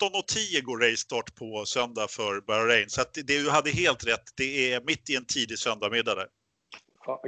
[0.00, 2.88] 17.10 går racestart på söndag för Bahrain.
[2.88, 4.24] Så att det, du hade helt rätt.
[4.36, 6.26] Det är mitt i en tidig söndagmiddag där.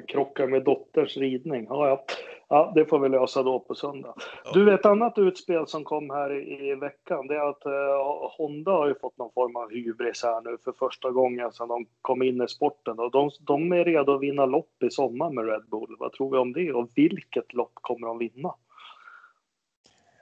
[0.09, 1.67] Krockar med dotters ridning.
[1.69, 2.05] Ja, ja.
[2.49, 4.15] ja, det får vi lösa då på söndag.
[4.45, 4.51] Ja.
[4.55, 8.71] Du, ett annat utspel som kom här i, i veckan, det är att eh, Honda
[8.71, 12.23] har ju fått någon form av hybris här nu för första gången sedan de kom
[12.23, 12.99] in i sporten.
[12.99, 15.97] Och de, de är redo att vinna lopp i sommar med Red Bull.
[15.99, 18.55] Vad tror vi om det och vilket lopp kommer de vinna?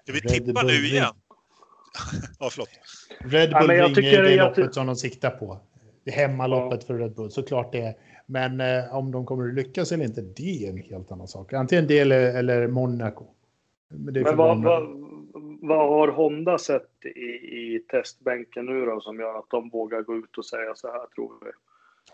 [0.03, 1.14] Ska vi tippa nu igen?
[2.38, 2.68] ja, förlåt.
[3.18, 5.61] Red Bull ja, Ring är det loppet som de siktar på.
[6.05, 6.86] Det hemmaloppet ja.
[6.86, 7.94] för Red Bull, såklart det.
[8.26, 11.53] Men eh, om de kommer att lyckas eller inte, det är en helt annan sak.
[11.53, 13.24] Antingen det eller, eller Monaco.
[13.88, 14.82] Men, Men vad, vad,
[15.62, 20.16] vad, har Honda sett i, i testbänken nu då som gör att de vågar gå
[20.16, 21.51] ut och säga så här tror vi?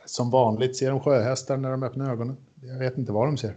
[0.04, 2.36] Som vanligt ser de sjöhästar när de öppnar ögonen.
[2.62, 3.56] Jag vet inte vad de ser.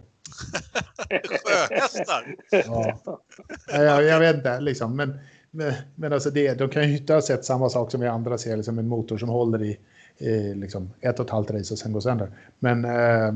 [1.44, 2.36] Sjöhästar?
[2.50, 3.20] ja.
[3.68, 4.96] Jag, jag vet inte, liksom.
[4.96, 5.18] Men,
[5.50, 8.38] men, men alltså det, de kan ju inte ha sett samma sak som vi andra
[8.38, 9.78] ser, liksom en motor som håller i,
[10.20, 12.30] i liksom ett och ett halvt race och sen går sönder.
[12.58, 13.34] Men äh,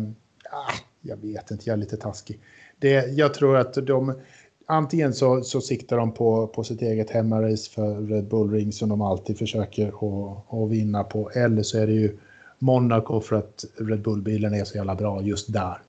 [1.00, 2.40] jag vet inte, jag är lite taskig.
[2.78, 4.20] Det, jag tror att de,
[4.66, 8.88] antingen så, så siktar de på, på sitt eget hemmarace för Red Bull Ring som
[8.88, 12.18] de alltid försöker att, att vinna på, eller så är det ju
[12.58, 15.82] Monaco för att Red Bull-bilen är så jävla bra just där.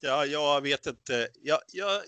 [0.00, 1.28] Ja, jag vet inte.
[1.42, 2.00] Jag, jag,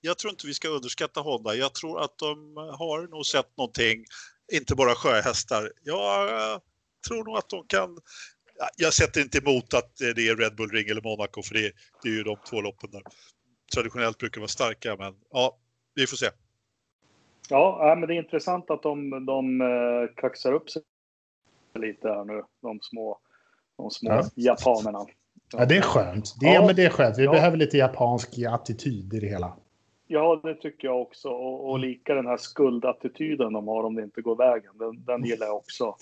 [0.00, 1.54] jag tror inte vi ska underskatta Honda.
[1.54, 4.04] Jag tror att de har nog sett någonting,
[4.52, 5.72] inte bara sjöhästar.
[5.82, 6.60] Jag
[7.08, 7.98] tror nog att de kan...
[8.76, 11.72] Jag sätter inte emot att det är Red Bull Ring eller Monaco, för det,
[12.02, 13.02] det är ju de två loppen där
[13.74, 15.58] traditionellt brukar vara starka, men ja,
[15.94, 16.26] vi får se.
[17.48, 20.82] Ja, men det är intressant att de, de eh, kaxar upp sig
[21.74, 23.18] lite här nu, de små,
[23.76, 24.24] de små ja.
[24.34, 25.06] japanerna.
[25.52, 26.34] Ja, det är skönt.
[26.40, 27.18] Det, ja, men det är skönt.
[27.18, 27.32] Vi ja.
[27.32, 29.56] behöver lite japansk attityd i det hela.
[30.10, 31.28] Ja, det tycker jag också.
[31.28, 34.72] Och, och lika den här skuldattityden de har om det inte går vägen.
[34.78, 35.96] Den, den gillar jag också.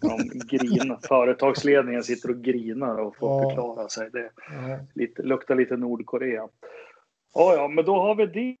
[0.00, 3.48] De grin, företagsledningen sitter och grinar och får ja.
[3.48, 4.10] förklara sig.
[4.10, 4.30] Det
[4.94, 6.48] lite, luktar lite Nordkorea.
[7.34, 8.56] Ja, ja, men då har vi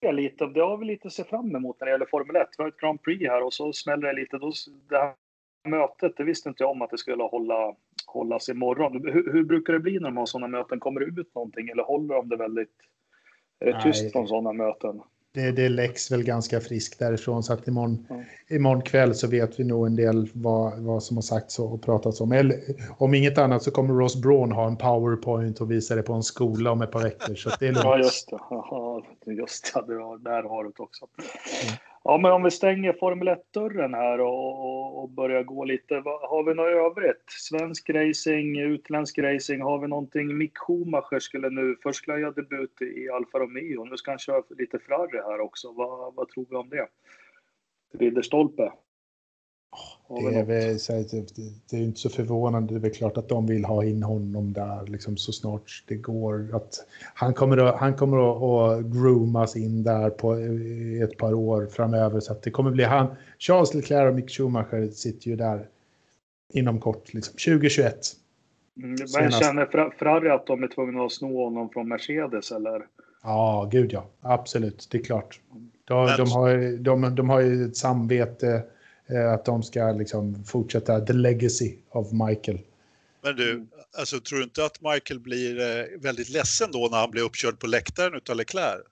[0.00, 0.46] det lite.
[0.46, 2.48] Det har vi lite att se fram emot när det gäller Formel 1.
[2.58, 4.38] Vi har ett Grand Prix här och så smäller det lite.
[4.38, 4.52] Då,
[4.88, 5.14] det här
[5.68, 7.74] mötet, det visste inte jag om att det skulle hålla,
[8.06, 8.92] hållas imorgon.
[8.92, 10.80] Hur, hur brukar det bli när de har sådana möten?
[10.80, 12.74] Kommer det ut någonting eller håller de det väldigt...
[13.60, 14.12] Är det tyst Nej.
[14.12, 15.00] från sådana möten?
[15.34, 18.24] Det, det läcks väl ganska friskt därifrån så att imorgon, mm.
[18.48, 22.20] imorgon kväll så vet vi nog en del vad, vad som har sagts och pratats
[22.20, 22.32] om.
[22.32, 22.56] Eller
[22.98, 26.22] om inget annat så kommer Ross Braun ha en powerpoint och visa det på en
[26.22, 27.34] skola om ett par veckor.
[27.34, 27.84] Så det är lugnt.
[27.84, 28.38] Ja, just det.
[28.50, 29.80] Ja, just det.
[30.30, 31.06] Där har du det också.
[31.64, 31.74] Mm.
[32.04, 35.94] Ja, men om vi stänger Formel 1-dörren här och, och, börjar gå lite.
[36.04, 37.24] Har vi något övrigt?
[37.26, 39.62] Svensk racing, utländsk racing.
[39.62, 40.38] Har vi någonting?
[40.38, 43.84] Mick Schumacher skulle nu, först skulle göra debut i Alfa Romeo.
[43.84, 45.72] Nu ska han köra lite Ferrari här också.
[45.72, 46.88] Vad, vad tror vi om det?
[47.98, 48.72] Ridderstolpe?
[50.08, 50.78] Det är, väl,
[51.70, 52.74] det är inte så förvånande.
[52.74, 55.94] Det är väl klart att de vill ha in honom där liksom så snart det
[55.94, 56.48] går.
[56.56, 60.34] Att han kommer att, han kommer att, att groomas in där på
[61.04, 62.20] ett par år framöver.
[62.20, 63.06] Så att det kommer bli han.
[63.38, 65.66] Charles Leclerc och Mick Schumacher sitter ju där
[66.52, 67.94] inom kort, liksom 2021.
[68.76, 72.86] Mm, men känner Ferrari att de är tvungna att sno honom från Mercedes eller?
[73.22, 74.06] Ja, gud ja.
[74.20, 75.40] Absolut, det är klart.
[75.84, 78.62] De, de, har, de, de har ju ett samvete
[79.34, 82.58] att de ska liksom fortsätta the legacy of Michael.
[83.22, 83.66] Men du,
[83.98, 87.58] alltså, tror du inte att Michael blir eh, väldigt ledsen då när han blir uppkörd
[87.58, 88.82] på läktaren utav Leclerc?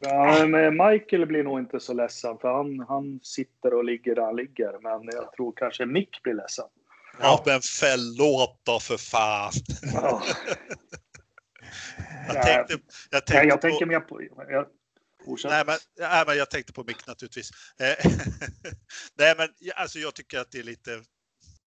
[0.00, 4.22] Ja, men Michael blir nog inte så ledsen för han, han sitter och ligger där
[4.22, 4.72] han ligger.
[4.82, 6.64] Men jag tror kanske Mick blir ledsen.
[7.20, 9.52] Ja, men förlåt då för fan.
[9.94, 10.22] Ja.
[12.34, 12.78] jag tänkte,
[13.10, 14.22] jag tänkte, jag tänker mer på...
[14.48, 14.66] Jag,
[15.44, 17.50] Nej men, nej, men jag tänkte på Mick naturligtvis.
[17.80, 18.12] Eh,
[19.18, 21.02] nej, men alltså, jag tycker att det är lite...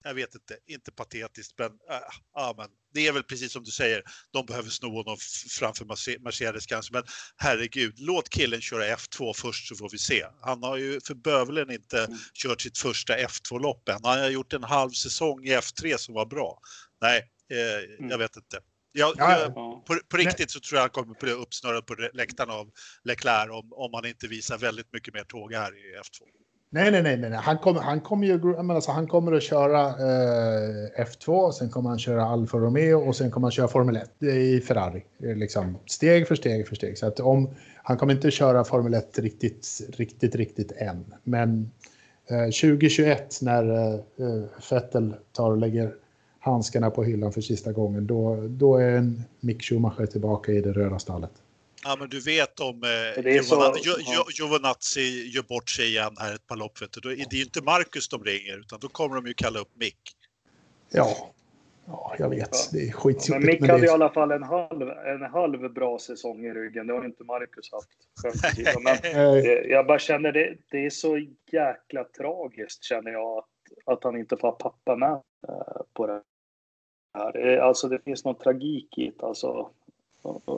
[0.03, 1.99] jag vet inte, inte patetiskt, men, äh,
[2.33, 4.03] ja, men det är väl precis som du säger.
[4.31, 5.17] De behöver sno honom
[5.59, 5.85] framför
[6.19, 7.03] Mercedes kanske, men
[7.37, 10.25] herregud, låt killen köra F2 först så får vi se.
[10.41, 12.17] Han har ju för bövelen inte mm.
[12.33, 13.99] kört sitt första F2-lopp än.
[14.03, 16.59] Han har gjort en halv säsong i F3 som var bra.
[17.01, 18.09] Nej, eh, mm.
[18.09, 18.59] jag vet inte.
[18.91, 22.69] Jag, jag, på, på, riktigt så tror jag han kommer bli uppsnurrad på läktaren av
[23.03, 26.21] Leclerc om, om han inte visar väldigt mycket mer tåg här i F2.
[26.71, 27.31] Nej, nej, nej, nej.
[27.31, 31.99] Han, kommer, han, kommer ju, alltså, han kommer att köra eh, F2, sen kommer han
[31.99, 35.05] köra Alfa Romeo och sen kommer han köra Formel 1 i Ferrari.
[35.19, 36.97] Liksom steg för steg för steg.
[36.97, 41.13] Så att om, han kommer inte köra Formel 1 riktigt, riktigt, riktigt än.
[41.23, 41.71] Men
[42.29, 43.99] eh, 2021 när eh,
[44.71, 45.93] Vettel tar och lägger
[46.39, 50.71] handskarna på hyllan för sista gången, då, då är en Mick Schumacher tillbaka i det
[50.71, 51.31] röda stallet.
[51.83, 53.35] Ja, men du vet om eh,
[54.37, 56.99] Giovanazzi gör bort sig igen här ett par lopp, vet du.
[56.99, 59.71] Då är det ju inte Marcus de ringer, utan då kommer de ju kalla upp
[59.75, 59.99] Mick.
[60.91, 61.31] Ja,
[61.85, 62.49] ja jag vet.
[62.51, 62.57] Ja.
[62.71, 63.29] Det är skitjobbigt.
[63.29, 63.87] Men Mick men hade det...
[63.87, 66.87] i alla fall en halv, en halv bra säsong i ryggen.
[66.87, 67.89] Det har inte Marcus haft.
[68.83, 68.97] Men
[69.69, 71.17] jag bara känner det, det är så
[71.51, 73.45] jäkla tragiskt, känner jag, att,
[73.85, 75.21] att han inte får pappa med eh,
[75.93, 76.21] på det
[77.13, 77.47] här.
[77.47, 79.25] Eh, alltså det finns någon tragik i det.
[79.25, 79.69] Alltså,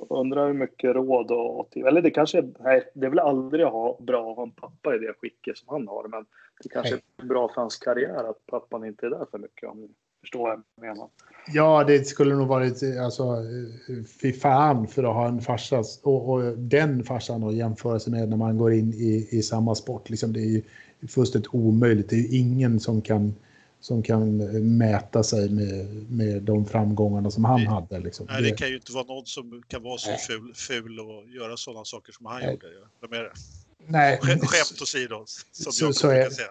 [0.09, 1.77] Undrar hur mycket råd och...
[1.77, 2.43] Eller det kanske...
[2.59, 5.69] Nej, det är väl aldrig ha, bra att ha en pappa i det skicket som
[5.69, 6.07] han har.
[6.07, 6.25] Men
[6.63, 7.03] det kanske nej.
[7.17, 9.69] är bra för hans karriär att pappan inte är där för mycket.
[9.69, 9.89] Om ni
[10.21, 11.09] förstår vad jag menar.
[11.53, 12.83] Ja, det skulle nog varit...
[13.03, 13.35] Alltså,
[14.21, 18.29] fy fan för att ha en farsa och, och den farsan att jämföra sig med
[18.29, 20.09] när man går in i, i samma sport.
[20.09, 20.61] Liksom, det är ju
[21.07, 22.09] fullständigt omöjligt.
[22.09, 23.33] Det är ju ingen som kan
[23.81, 24.37] som kan
[24.77, 27.67] mäta sig med, med de framgångarna som han Nej.
[27.67, 27.99] hade.
[27.99, 28.27] Liksom.
[28.29, 31.57] Nej, det kan ju inte vara någon som kan vara så ful, ful och göra
[31.57, 32.51] sådana saker som han Nej.
[32.51, 32.67] gjorde.
[33.01, 33.31] Vem är det?
[33.87, 34.19] Nej.
[34.21, 36.47] Skämt åsido, som så, jag så är, säga.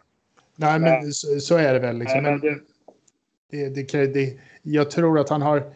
[0.56, 1.98] Nej, men så, så, är det väl.
[1.98, 2.22] Liksom.
[2.22, 5.74] Men det, det, det, det, jag tror att han har,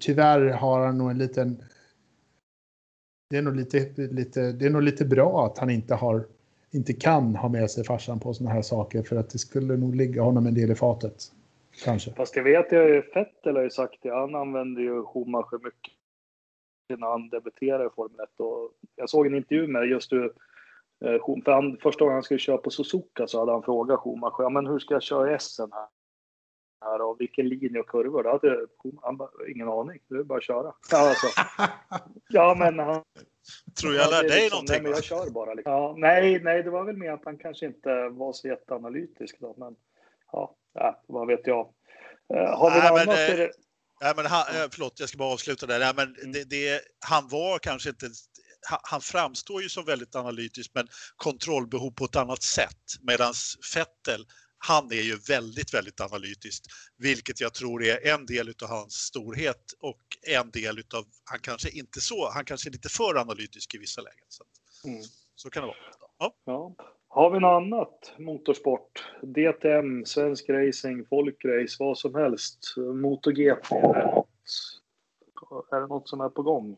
[0.00, 1.64] tyvärr har han nog en liten
[3.30, 6.26] det är nog lite, lite, det är nog lite bra att han inte har
[6.74, 9.94] inte kan ha med sig farsan på sådana här saker för att det skulle nog
[9.94, 11.32] ligga honom en del i fatet.
[11.84, 12.12] Kanske.
[12.12, 15.94] Fast det vet jag ju, Fettel har ju sagt det, han använder ju Schumacher mycket
[16.98, 20.24] när han debuterade i Formel 1 och jag såg en intervju med just du
[21.04, 24.42] eh, för han, första gången han skulle köra på Suzuka så hade han frågat Schumacher,
[24.42, 25.86] ja, men hur ska jag köra i Essen här?
[26.84, 28.22] här och vilken linje och kurvor.
[28.22, 28.66] Då hade
[29.02, 30.74] han bara, ingen aning, det är bara att köra.
[30.90, 31.26] Ja, alltså.
[32.28, 33.02] ja men han
[33.80, 34.72] Tror jag lär dig liksom, någonting?
[34.72, 35.54] Nej, men jag kör bara.
[35.54, 35.72] Liksom.
[35.72, 39.54] Ja, nej, nej, det var väl mer att han kanske inte var så jätteanalytisk då,
[39.58, 39.74] men
[40.32, 41.74] ja, ja vad vet jag.
[42.34, 43.06] Uh, har vi nej, något annat?
[43.06, 43.50] Men, det...
[44.02, 45.78] Nej, men han, eh, förlåt, jag ska bara avsluta där.
[45.78, 46.32] Nej, men mm.
[46.32, 48.06] det, det, han var kanske inte
[48.82, 52.84] han framstår ju som väldigt analytisk men kontrollbehov på ett annat sätt.
[53.02, 53.34] Medan
[53.74, 54.26] Fettel,
[54.68, 56.64] han är ju väldigt, väldigt analytisk,
[56.98, 61.70] vilket jag tror är en del av hans storhet och en del av, han kanske
[61.70, 64.26] inte så, han kanske är lite för analytisk i vissa lägen.
[64.28, 64.44] Så,
[64.88, 65.02] mm.
[65.34, 65.76] så kan det vara.
[66.18, 66.34] Ja.
[66.44, 66.74] ja.
[67.08, 69.04] Har vi något annat motorsport?
[69.22, 72.74] DTM, svensk racing, folkrace, vad som helst?
[72.76, 73.74] MotoGP?
[73.74, 74.28] Är det något,
[75.72, 76.76] är det något som är på gång?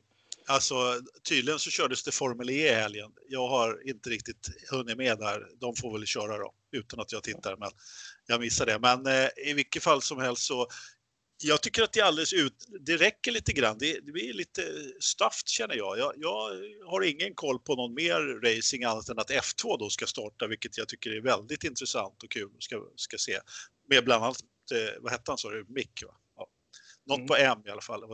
[0.49, 3.13] Alltså tydligen så kördes det Formel E i helgen.
[3.29, 5.49] Jag har inte riktigt hunnit med där.
[5.61, 7.71] De får väl köra då utan att jag tittar, men
[8.27, 8.79] jag missar det.
[8.79, 10.69] Men eh, i vilket fall som helst så
[11.43, 12.67] jag tycker att det är alldeles ut.
[12.81, 13.79] Det räcker lite grann.
[13.79, 14.63] Det, det blir lite
[15.01, 15.99] staft känner jag.
[15.99, 16.13] jag.
[16.17, 16.51] jag.
[16.87, 20.79] har ingen koll på någon mer racing annat än att F2 då ska starta, vilket
[20.79, 23.39] jag tycker är väldigt intressant och kul ska, ska se.
[23.89, 24.43] Med bland annat,
[24.73, 26.03] eh, vad hette han sa du, Mick?
[26.07, 26.15] Va?
[26.37, 26.49] Ja.
[27.07, 27.27] Något mm.
[27.27, 28.05] på M i alla fall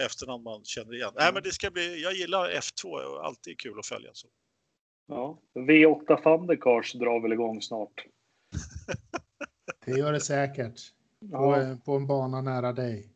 [0.00, 1.12] efternamn man känner igen.
[1.14, 4.10] Nej, men det ska bli, jag gillar F2 och alltid kul att följa.
[4.12, 4.28] Så.
[5.06, 8.06] Ja, V8 Thundercars drar väl igång snart.
[9.84, 10.80] det gör det säkert.
[11.20, 11.76] På, ja.
[11.84, 13.08] på en bana nära dig.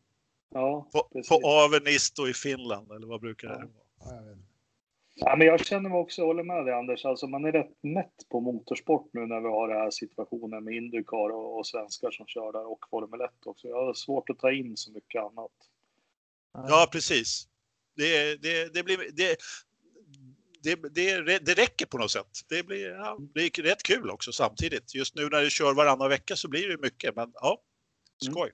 [0.50, 3.66] Ja, på, på Avenisto i Finland, eller vad brukar det vara?
[3.98, 4.36] Ja,
[5.18, 8.28] Ja, men jag känner mig också, håller med dig Anders, alltså man är rätt mätt
[8.28, 12.26] på motorsport nu när vi har den här situationen med Indycar och, och svenskar som
[12.26, 13.68] kör där och Formel 1 också.
[13.68, 15.52] Jag har svårt att ta in så mycket annat.
[16.68, 17.48] Ja, precis.
[17.96, 19.36] Det, det, det, blir, det,
[20.62, 22.26] det, det, det räcker på något sätt.
[22.48, 24.94] Det blir, ja, det är rätt kul också samtidigt.
[24.94, 27.62] Just nu när du kör varannan vecka så blir det mycket, men ja,
[28.18, 28.42] skoj.
[28.42, 28.52] Mm.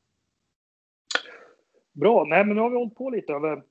[1.93, 3.63] Bra, nej men nu har vi hållit på lite över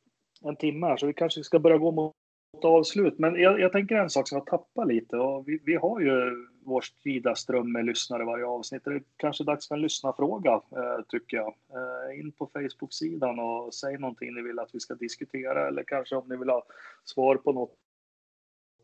[0.42, 2.14] en timme här så vi kanske ska börja gå mot
[2.64, 3.20] avslut.
[3.20, 6.48] Men jag, jag tänker en sak som jag tappar lite och vi, vi har ju
[6.72, 8.86] vår strida ström med lyssnare varje avsnitt.
[8.86, 11.54] Det är kanske dags för en lyssnarfråga, eh, tycker jag.
[11.70, 16.16] Eh, in på Facebook-sidan och säg någonting ni vill att vi ska diskutera eller kanske
[16.16, 16.64] om ni vill ha
[17.06, 17.76] svar på något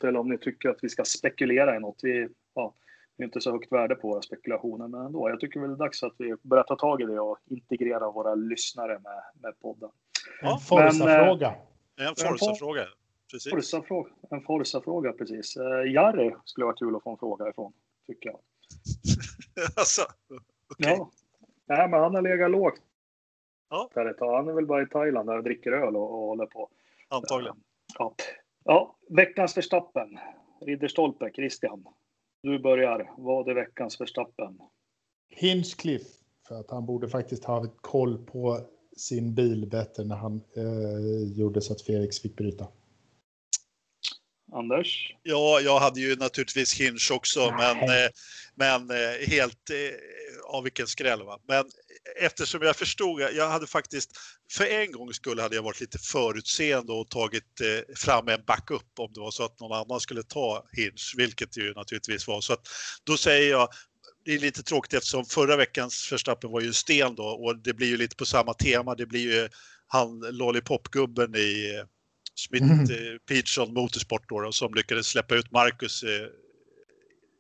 [0.04, 2.00] eller om ni tycker att vi ska spekulera i något.
[2.04, 2.74] Vi, ja,
[3.18, 5.30] det är inte så högt värde på våra spekulationer, men ändå.
[5.30, 8.12] Jag tycker väl det är dags att vi börjar ta tag i det och integrera
[8.12, 9.90] våra lyssnare med, med podden.
[10.42, 11.56] En Ja, Forza-fråga.
[11.98, 12.86] En Forza-fråga.
[13.32, 13.52] Precis.
[13.52, 15.58] Forza-fråga, en Forza-fråga precis.
[15.58, 17.74] Uh, Jari skulle vara kul att få en fråga ifrån,
[18.08, 18.40] tycker jag.
[19.76, 20.02] alltså,
[20.72, 20.96] okej.
[20.98, 21.12] Ja.
[21.68, 22.82] Nej, men han har legat lågt.
[23.70, 23.90] Ja.
[23.94, 24.36] Där ett tag.
[24.36, 26.70] Han är väl bara i Thailand där och dricker öl och, och håller på.
[27.08, 27.56] Antagligen.
[28.00, 28.16] Ja.
[28.64, 30.20] ja, veckans Verstappen.
[30.62, 31.86] Ridderstolpe, Christian.
[32.44, 33.14] Du börjar.
[33.18, 34.60] Vad är veckans Verstappen?
[35.30, 36.10] Hinchcliffe.
[36.48, 38.60] För att han borde faktiskt ha koll på
[38.98, 42.68] sin bil bättre när han eh, gjorde så att Felix fick bryta.
[44.54, 45.14] Anders?
[45.24, 48.06] Ja, jag hade ju naturligtvis Hinch också, men, Nej.
[48.06, 48.12] eh,
[48.56, 51.24] men eh, helt eh, av vilken skräll.
[51.24, 51.40] Va?
[51.48, 51.66] Men
[52.22, 54.12] eftersom jag förstod, jag hade faktiskt
[54.52, 59.00] för en gångs skull hade jag varit lite förutseende och tagit eh, fram en backup
[59.00, 62.42] om det var så att någon annan skulle ta Hinch, vilket det ju naturligtvis var.
[62.42, 62.68] Så att
[63.04, 63.70] då säger jag,
[64.26, 67.88] det är lite tråkigt eftersom förra veckans Verstappen var ju sten då och det blir
[67.88, 68.96] ju lite på samma tema.
[68.96, 69.50] Det blir ju
[69.88, 71.86] han lollipopgubben i eh,
[72.40, 73.20] Smith Mm.
[73.30, 76.28] Peterson Motorsport då, då, som lyckades släppa ut Marcus, eh,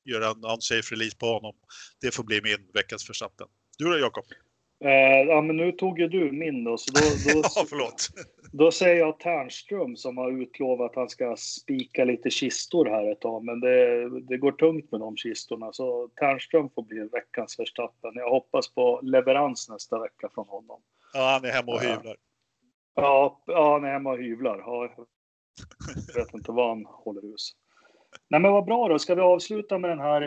[0.06, 1.56] göra en unsafe release på honom.
[2.02, 3.48] Det får bli min veckans Verstappen.
[3.78, 4.24] Du då Jakob?
[4.86, 7.00] Eh, ja, men nu tog ju du min då, så då,
[7.34, 8.08] då, Ja, förlåt.
[8.52, 13.22] då säger jag Ternström som har utlovat att han ska spika lite kistor här ett
[13.22, 13.44] tag.
[13.44, 18.12] Men det, det går tungt med de kistorna, så Ternström får bli veckans Verstappen.
[18.16, 20.82] Jag hoppas på leverans nästa vecka från honom.
[21.14, 22.16] Ja, han är hemma och hyvlar.
[23.02, 24.58] Ja, ja han är hemma och hyvlar.
[24.58, 24.96] Ja,
[26.08, 27.52] jag vet inte vad han håller hus.
[28.30, 30.22] Nej men vad bra då, ska vi avsluta med den här,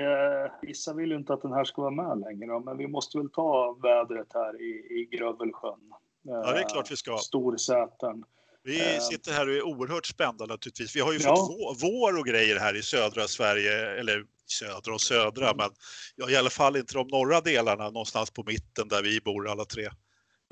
[0.44, 3.18] eh, vissa vill ju inte att den här ska vara med längre men vi måste
[3.18, 4.68] väl ta vädret här i,
[5.00, 5.80] i Grövelsjön.
[6.22, 7.16] Ja, det är klart vi ska.
[7.16, 8.24] Storsäten.
[8.62, 9.00] Vi Eh.
[9.00, 10.96] sitter här och är oerhört spända naturligtvis.
[10.96, 11.36] Vi har ju Ja.
[11.36, 15.70] fått vå- vår och grejer här i södra Sverige, eller södra och södra, men
[16.16, 19.64] ja, i alla fall inte de norra delarna, någonstans på mitten där vi bor alla
[19.64, 19.88] tre.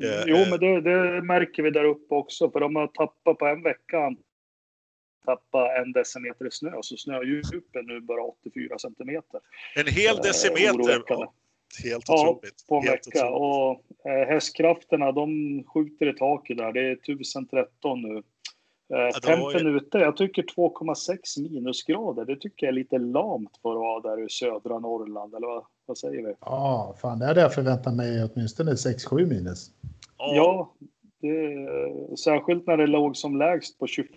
[0.03, 3.46] Eh, Jo, men det, det märker vi där uppe också, för de har tappat på
[3.46, 4.14] en vecka
[5.24, 9.40] tappat en decimeter snö, så snödjupet nu bara 84 centimeter.
[9.76, 11.03] En hel Eh, decimeter.
[11.09, 11.32] Ja,
[11.84, 12.66] helt Ja, otroligt.
[12.68, 13.30] på en helt vecka.
[13.30, 13.84] otroligt.
[14.05, 16.72] Och eh, hästkrafterna, de skjuter i taket där.
[16.72, 18.22] Det är 1013 nu.
[18.96, 19.40] Eh, tempen
[19.74, 22.24] var ute, jag tycker 2,6 minusgrader.
[22.24, 25.34] Det tycker jag är lite lamt för att vara där i södra Norrland.
[25.34, 26.34] Eller vad, vad säger vi?
[26.41, 29.70] Ja, fan det hade jag förväntat mig åtminstone 6-7 minus.
[30.18, 30.74] Ja, Ja,
[31.20, 34.12] det, särskilt när det låg som lägst på 25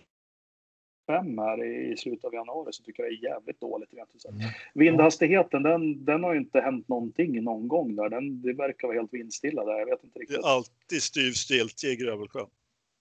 [1.37, 4.25] här i, i slutet av januari så tycker jag det är jävligt dåligt rent ut.
[4.25, 4.41] Mm.
[4.73, 8.09] Vindhastigheten, den, den har ju inte hänt någonting någon gång där.
[8.09, 9.79] Den, det verkar vara helt vindstilla där.
[9.79, 10.37] Jag vet inte det riktigt.
[10.37, 12.47] är alltid styvstilt i Grövelsjön.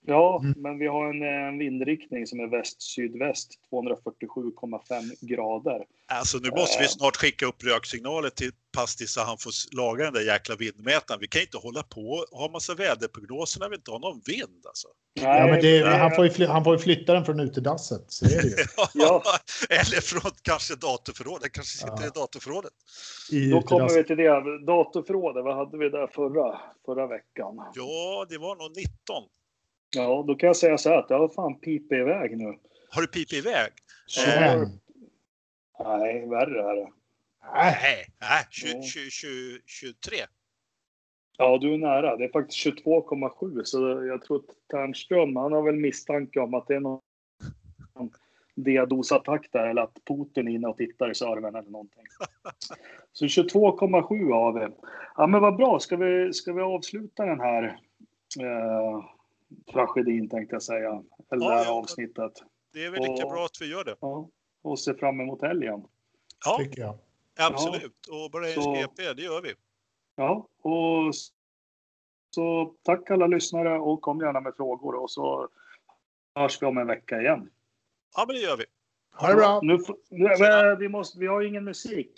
[0.07, 0.55] Ja, Mm.
[0.63, 5.85] men vi har en, en vindriktning som är väst-sydväst, 247,5 grader.
[6.09, 6.89] Alltså nu måste vi Eh.
[6.89, 11.21] snart skicka upp röksignaler till Pastis så han får laga den där jäkla vindmätaren.
[11.21, 12.01] Vi kan inte hålla på
[12.33, 14.89] och ha massa väderprognoser när vi inte har någon vind alltså.
[15.13, 18.05] Ja, men det, Nej, han, får ju fly, han får ju flytta den från utedasset.
[18.09, 18.55] Så är det ju.
[18.95, 19.23] Ja.
[19.71, 22.07] Eller från kanske datorförrådet, kanske sitter Ja.
[22.07, 22.73] i datorförrådet.
[23.33, 24.67] I Då kommer vi till det.
[24.67, 27.55] Datorförrådet, vad hade vi där förra, förra veckan?
[27.75, 28.91] Ja, det var nog 19.
[29.97, 32.59] Ja, då kan jag säga så här att det har fan pipit iväg nu.
[32.91, 33.73] Har du pipit iväg?
[34.07, 34.69] 21.
[35.85, 36.91] Nej, värre är det.
[37.55, 38.83] Nej, Nej, nej 20, Ja.
[38.83, 40.17] 20, 20, 23.
[41.39, 42.17] Ja, du är nära.
[42.17, 46.67] Det är faktiskt 22,7 så jag tror att Ternström, han har väl misstanke om att
[46.67, 47.01] det är någon
[48.55, 52.05] diadosattack där eller att Putin är inne och tittar i servern eller någonting.
[53.13, 54.75] Så 22,7 har vi.
[55.17, 55.79] Ja, men vad bra.
[55.79, 57.65] Ska vi, ska vi avsluta den här
[58.41, 59.05] eh,
[59.73, 61.03] tragedin tänkte jag säga.
[61.33, 61.73] Eller Ja, det här ja.
[61.79, 62.33] avsnittet.
[62.73, 63.97] Det är väl lika Och- bra att vi gör det.
[64.01, 64.29] Ja,
[64.63, 65.85] och se fram emot helgen.
[66.45, 66.99] Ja, tycker jag.
[67.39, 68.07] absolut.
[68.11, 69.55] Och bara Så- GP, det gör vi.
[70.17, 71.15] Ja, och
[72.35, 75.49] så tack alla lyssnare och kom gärna med frågor och så
[76.35, 77.51] hörs vi om en vecka igen.
[78.17, 78.65] Ja, men det gör vi.
[79.15, 79.61] Ha det bra.
[79.63, 79.79] Nu,
[80.11, 80.75] nu, Tjena.
[80.75, 82.13] vi, måste, vi har ingen musik.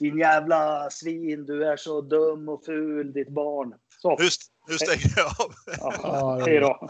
[0.00, 3.74] Din jävla svin, du är så dum och ful, ditt barn.
[3.98, 4.28] Så, Nu,
[4.68, 5.52] nu stänger jag av.
[5.80, 6.88] ja, Ja, hej då.